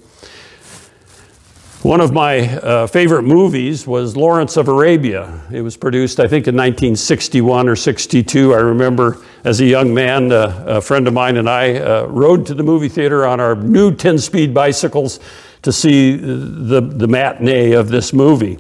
One 1.83 2.01
of 2.01 2.13
my 2.13 2.49
uh, 2.57 2.89
favorite 2.89 3.23
movies 3.23 3.87
was 3.87 4.17
Lawrence 4.17 4.57
of 4.57 4.67
Arabia. 4.67 5.41
It 5.53 5.61
was 5.61 5.77
produced, 5.77 6.19
I 6.19 6.27
think, 6.27 6.49
in 6.49 6.57
1961 6.57 7.69
or 7.69 7.77
62. 7.77 8.55
I 8.55 8.57
remember 8.57 9.19
as 9.45 9.61
a 9.61 9.65
young 9.65 9.95
man, 9.95 10.33
uh, 10.33 10.65
a 10.67 10.81
friend 10.81 11.07
of 11.07 11.15
mine 11.15 11.37
and 11.37 11.49
I 11.49 11.77
uh, 11.77 12.07
rode 12.07 12.45
to 12.47 12.55
the 12.55 12.65
movie 12.65 12.89
theater 12.89 13.25
on 13.25 13.39
our 13.39 13.55
new 13.55 13.95
10 13.95 14.19
speed 14.19 14.53
bicycles 14.53 15.21
to 15.63 15.73
see 15.73 16.17
the, 16.17 16.81
the 16.81 17.07
matinee 17.07 17.73
of 17.73 17.89
this 17.89 18.13
movie. 18.13 18.59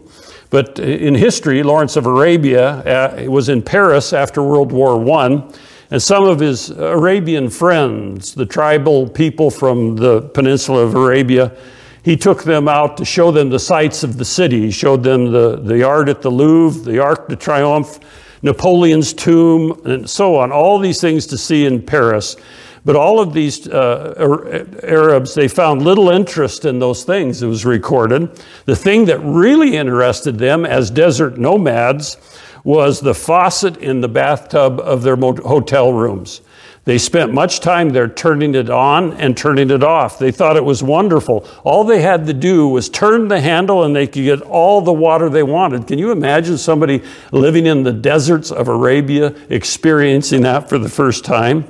But 0.56 0.78
in 0.78 1.14
history, 1.14 1.62
Lawrence 1.62 1.96
of 1.96 2.06
Arabia 2.06 2.66
uh, 2.66 3.30
was 3.30 3.50
in 3.50 3.60
Paris 3.60 4.14
after 4.14 4.42
World 4.42 4.72
War 4.72 4.96
I, 5.20 5.44
and 5.90 6.02
some 6.02 6.24
of 6.24 6.40
his 6.40 6.70
Arabian 6.70 7.50
friends, 7.50 8.32
the 8.32 8.46
tribal 8.46 9.06
people 9.06 9.50
from 9.50 9.96
the 9.96 10.22
peninsula 10.22 10.82
of 10.84 10.94
Arabia, 10.94 11.54
he 12.02 12.16
took 12.16 12.44
them 12.44 12.68
out 12.68 12.96
to 12.96 13.04
show 13.04 13.30
them 13.30 13.50
the 13.50 13.58
sights 13.58 14.02
of 14.02 14.16
the 14.16 14.24
city. 14.24 14.62
He 14.62 14.70
showed 14.70 15.02
them 15.02 15.30
the, 15.30 15.56
the 15.56 15.82
art 15.82 16.08
at 16.08 16.22
the 16.22 16.30
Louvre, 16.30 16.90
the 16.90 17.00
Arc 17.00 17.28
de 17.28 17.36
Triomphe, 17.36 18.00
Napoleon's 18.40 19.12
tomb, 19.12 19.78
and 19.84 20.08
so 20.08 20.36
on. 20.36 20.52
All 20.52 20.78
these 20.78 21.02
things 21.02 21.26
to 21.26 21.36
see 21.36 21.66
in 21.66 21.82
Paris. 21.82 22.34
But 22.86 22.94
all 22.94 23.18
of 23.18 23.32
these 23.32 23.66
uh, 23.66 24.64
Arabs, 24.84 25.34
they 25.34 25.48
found 25.48 25.82
little 25.82 26.08
interest 26.08 26.64
in 26.64 26.78
those 26.78 27.02
things, 27.02 27.42
it 27.42 27.48
was 27.48 27.64
recorded. 27.64 28.30
The 28.64 28.76
thing 28.76 29.06
that 29.06 29.18
really 29.18 29.76
interested 29.76 30.38
them 30.38 30.64
as 30.64 30.88
desert 30.88 31.36
nomads 31.36 32.16
was 32.62 33.00
the 33.00 33.12
faucet 33.12 33.76
in 33.78 34.02
the 34.02 34.08
bathtub 34.08 34.78
of 34.78 35.02
their 35.02 35.16
hotel 35.16 35.92
rooms. 35.92 36.42
They 36.84 36.98
spent 36.98 37.34
much 37.34 37.58
time 37.58 37.88
there 37.90 38.06
turning 38.06 38.54
it 38.54 38.70
on 38.70 39.14
and 39.14 39.36
turning 39.36 39.72
it 39.72 39.82
off. 39.82 40.20
They 40.20 40.30
thought 40.30 40.56
it 40.56 40.64
was 40.64 40.84
wonderful. 40.84 41.44
All 41.64 41.82
they 41.82 42.00
had 42.00 42.24
to 42.28 42.32
do 42.32 42.68
was 42.68 42.88
turn 42.88 43.26
the 43.26 43.40
handle 43.40 43.82
and 43.82 43.96
they 43.96 44.06
could 44.06 44.22
get 44.22 44.42
all 44.42 44.80
the 44.80 44.92
water 44.92 45.28
they 45.28 45.42
wanted. 45.42 45.88
Can 45.88 45.98
you 45.98 46.12
imagine 46.12 46.56
somebody 46.56 47.02
living 47.32 47.66
in 47.66 47.82
the 47.82 47.92
deserts 47.92 48.52
of 48.52 48.68
Arabia 48.68 49.34
experiencing 49.48 50.42
that 50.42 50.68
for 50.68 50.78
the 50.78 50.88
first 50.88 51.24
time? 51.24 51.64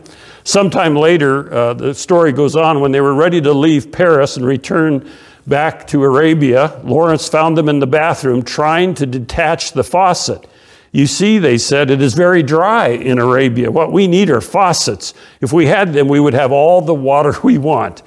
Sometime 0.47 0.95
later, 0.95 1.53
uh, 1.53 1.75
the 1.75 1.93
story 1.93 2.31
goes 2.31 2.55
on, 2.55 2.79
when 2.79 2.93
they 2.93 3.01
were 3.01 3.17
ready 3.17 3.41
to 3.41 3.53
leave 3.53 3.91
Paris 3.91 4.37
and 4.37 4.47
return 4.47 5.11
back 5.45 5.89
to 5.89 6.05
Arabia, 6.05 6.81
Lawrence 6.85 7.29
found 7.29 7.59
them 7.59 7.69
in 7.69 7.81
the 7.81 7.87
bathroom 7.89 8.45
trying 8.45 8.95
to 8.95 9.07
detach 9.07 9.73
the 9.73 9.83
faucet. 9.83 10.47
You 10.93 11.09
see, 11.09 11.39
they 11.39 11.59
said, 11.59 11.91
it 11.91 12.01
is 12.01 12.15
very 12.15 12.45
dry 12.45 12.91
in 12.91 13.19
Arabia. 13.19 13.73
What 13.73 13.91
we 13.91 14.07
need 14.07 14.31
are 14.31 14.41
faucets. 14.41 15.15
If 15.41 15.53
we 15.53 15.67
had 15.67 15.93
them, 15.93 16.07
we 16.07 16.21
would 16.21 16.35
have 16.35 16.53
all 16.53 16.81
the 16.81 16.95
water 16.95 17.35
we 17.43 17.59
want. 17.59 18.05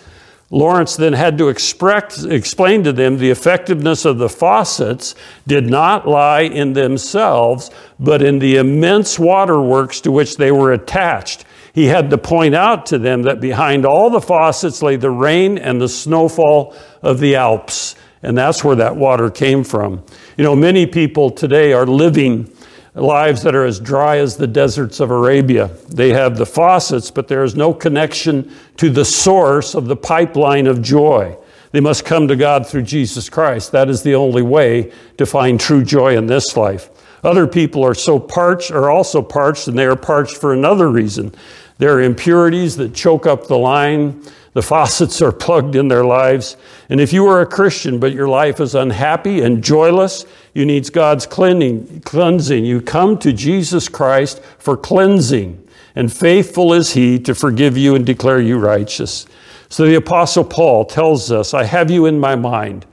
Lawrence 0.50 0.96
then 0.96 1.12
had 1.12 1.38
to 1.40 1.50
express, 1.50 2.24
explain 2.24 2.86
to 2.86 2.94
them 2.94 3.18
the 3.18 3.32
effectiveness 3.32 4.06
of 4.06 4.18
the 4.18 4.30
faucets 4.30 5.14
did 5.46 5.66
not 5.66 6.08
lie 6.08 6.44
in 6.44 6.72
themselves, 6.72 7.70
but 8.00 8.22
in 8.22 8.40
the 8.40 8.56
immense 8.56 9.20
waterworks 9.20 10.00
to 10.00 10.12
which 10.14 10.38
they 10.38 10.54
were 10.54 10.72
attached 10.72 11.44
he 11.74 11.86
had 11.86 12.10
to 12.10 12.18
point 12.18 12.56
out 12.56 12.88
to 12.88 12.98
them 12.98 13.24
that 13.24 13.40
behind 13.40 13.86
all 13.86 14.10
the 14.10 14.22
faucets 14.22 14.82
lay 14.82 14.96
the 14.96 15.12
rain 15.12 15.58
and 15.58 15.80
the 15.80 15.90
snowfall 15.90 16.76
of 17.02 17.20
the 17.20 17.36
Alps. 17.36 17.96
And 18.22 18.38
that's 18.38 18.64
where 18.64 18.76
that 18.76 18.96
water 18.96 19.30
came 19.30 19.64
from. 19.64 20.04
You 20.38 20.44
know, 20.44 20.56
many 20.56 20.86
people 20.86 21.30
today 21.30 21.74
are 21.74 21.86
living 21.86 22.52
lives 22.96 23.44
that 23.44 23.56
are 23.56 23.66
as 23.66 23.80
dry 23.80 24.18
as 24.18 24.36
the 24.36 24.48
deserts 24.48 25.00
of 25.00 25.12
Arabia. 25.12 25.68
They 25.88 26.10
have 26.10 26.38
the 26.38 26.46
faucets, 26.46 27.12
but 27.12 27.28
there 27.28 27.44
is 27.44 27.56
no 27.56 27.74
connection 27.74 28.52
to 28.78 28.90
the 28.90 29.06
source 29.06 29.76
of 29.76 29.86
the 29.86 29.96
pipeline 29.96 30.68
of 30.68 30.82
joy. 30.82 31.38
They 31.72 31.80
must 31.80 32.04
come 32.04 32.28
to 32.28 32.36
God 32.36 32.68
through 32.68 32.84
Jesus 32.84 33.30
Christ. 33.30 33.72
That 33.72 33.90
is 33.90 34.02
the 34.02 34.16
only 34.16 34.42
way 34.42 34.92
to 35.18 35.26
find 35.26 35.60
true 35.60 35.84
joy 35.84 36.18
in 36.18 36.26
this 36.26 36.58
life. 36.58 36.90
Other 37.24 37.48
people 37.48 37.84
are 37.84 37.94
so 37.94 38.20
parched, 38.20 38.72
are 38.72 38.90
also 38.90 39.22
parched, 39.22 39.68
and 39.68 39.78
they 39.78 39.86
are 39.86 39.96
parched 39.96 40.38
for 40.38 40.54
another 40.54 40.90
reason. 40.90 41.34
There 41.78 41.96
are 41.96 42.02
impurities 42.02 42.78
that 42.78 42.94
choke 42.94 43.26
up 43.26 43.48
the 43.48 43.58
line. 43.58 44.22
The 44.54 44.62
faucets 44.62 45.22
are 45.22 45.32
plugged 45.32 45.76
in 45.76 45.88
their 45.88 46.06
lives. 46.06 46.58
And 46.90 47.00
if 47.00 47.14
you 47.14 47.26
are 47.28 47.42
a 47.42 47.46
Christian, 47.46 48.00
but 48.00 48.14
your 48.14 48.28
life 48.28 48.60
is 48.60 48.76
unhappy 48.76 49.42
and 49.42 49.64
joyless, 49.64 50.26
you 50.54 50.66
need 50.66 50.92
God's 50.92 51.26
cleansing. 51.26 52.66
You 52.66 52.82
come 52.82 53.18
to 53.20 53.34
Jesus 53.34 53.88
Christ 53.88 54.42
for 54.58 54.76
cleansing. 54.76 55.66
And 55.96 56.12
faithful 56.12 56.74
is 56.74 56.94
He 56.94 57.20
to 57.20 57.36
forgive 57.36 57.78
you 57.78 57.96
and 57.96 58.06
declare 58.06 58.40
you 58.40 58.58
righteous. 58.58 59.26
So 59.70 59.86
the 59.86 59.96
Apostle 59.96 60.44
Paul 60.44 60.86
tells 60.86 61.32
us 61.32 61.54
I 61.54 61.64
have 61.64 61.92
you 61.92 62.06
in 62.08 62.20
my 62.20 62.36
mind, 62.36 62.86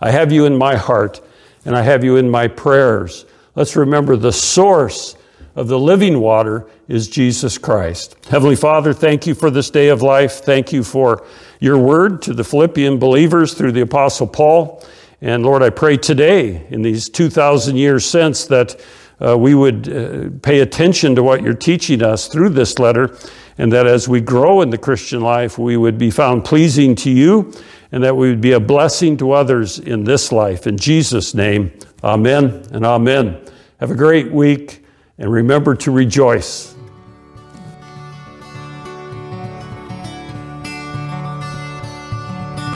I 0.00 0.10
have 0.10 0.32
you 0.32 0.46
in 0.46 0.56
my 0.56 0.76
heart, 0.76 1.20
and 1.64 1.76
I 1.76 1.82
have 1.82 2.04
you 2.04 2.16
in 2.16 2.28
my 2.28 2.48
prayers. 2.48 3.24
Let's 3.56 3.76
remember 3.76 4.16
the 4.16 4.32
source 4.32 5.14
of 5.54 5.68
the 5.68 5.78
living 5.78 6.18
water 6.18 6.66
is 6.88 7.06
Jesus 7.06 7.56
Christ. 7.56 8.16
Heavenly 8.28 8.56
Father, 8.56 8.92
thank 8.92 9.28
you 9.28 9.34
for 9.36 9.48
this 9.48 9.70
day 9.70 9.90
of 9.90 10.02
life. 10.02 10.40
Thank 10.40 10.72
you 10.72 10.82
for 10.82 11.24
your 11.60 11.78
word 11.78 12.20
to 12.22 12.34
the 12.34 12.42
Philippian 12.42 12.98
believers 12.98 13.54
through 13.54 13.70
the 13.70 13.82
Apostle 13.82 14.26
Paul. 14.26 14.84
And 15.20 15.44
Lord, 15.44 15.62
I 15.62 15.70
pray 15.70 15.96
today, 15.96 16.66
in 16.70 16.82
these 16.82 17.08
2,000 17.08 17.76
years 17.76 18.04
since, 18.04 18.44
that 18.46 18.80
uh, 19.24 19.38
we 19.38 19.54
would 19.54 19.88
uh, 19.88 20.30
pay 20.42 20.58
attention 20.58 21.14
to 21.14 21.22
what 21.22 21.40
you're 21.40 21.54
teaching 21.54 22.02
us 22.02 22.26
through 22.26 22.48
this 22.48 22.80
letter, 22.80 23.16
and 23.56 23.72
that 23.72 23.86
as 23.86 24.08
we 24.08 24.20
grow 24.20 24.62
in 24.62 24.70
the 24.70 24.78
Christian 24.78 25.20
life, 25.20 25.58
we 25.58 25.76
would 25.76 25.96
be 25.96 26.10
found 26.10 26.44
pleasing 26.44 26.96
to 26.96 27.10
you, 27.10 27.52
and 27.94 28.02
that 28.02 28.16
we 28.16 28.28
would 28.28 28.40
be 28.40 28.50
a 28.50 28.58
blessing 28.58 29.16
to 29.16 29.30
others 29.30 29.78
in 29.78 30.02
this 30.02 30.32
life. 30.32 30.66
In 30.66 30.76
Jesus' 30.76 31.32
name, 31.32 31.70
amen 32.02 32.66
and 32.72 32.84
amen. 32.84 33.40
Have 33.78 33.92
a 33.92 33.94
great 33.94 34.32
week 34.32 34.84
and 35.16 35.30
remember 35.30 35.76
to 35.76 35.92
rejoice. 35.92 36.73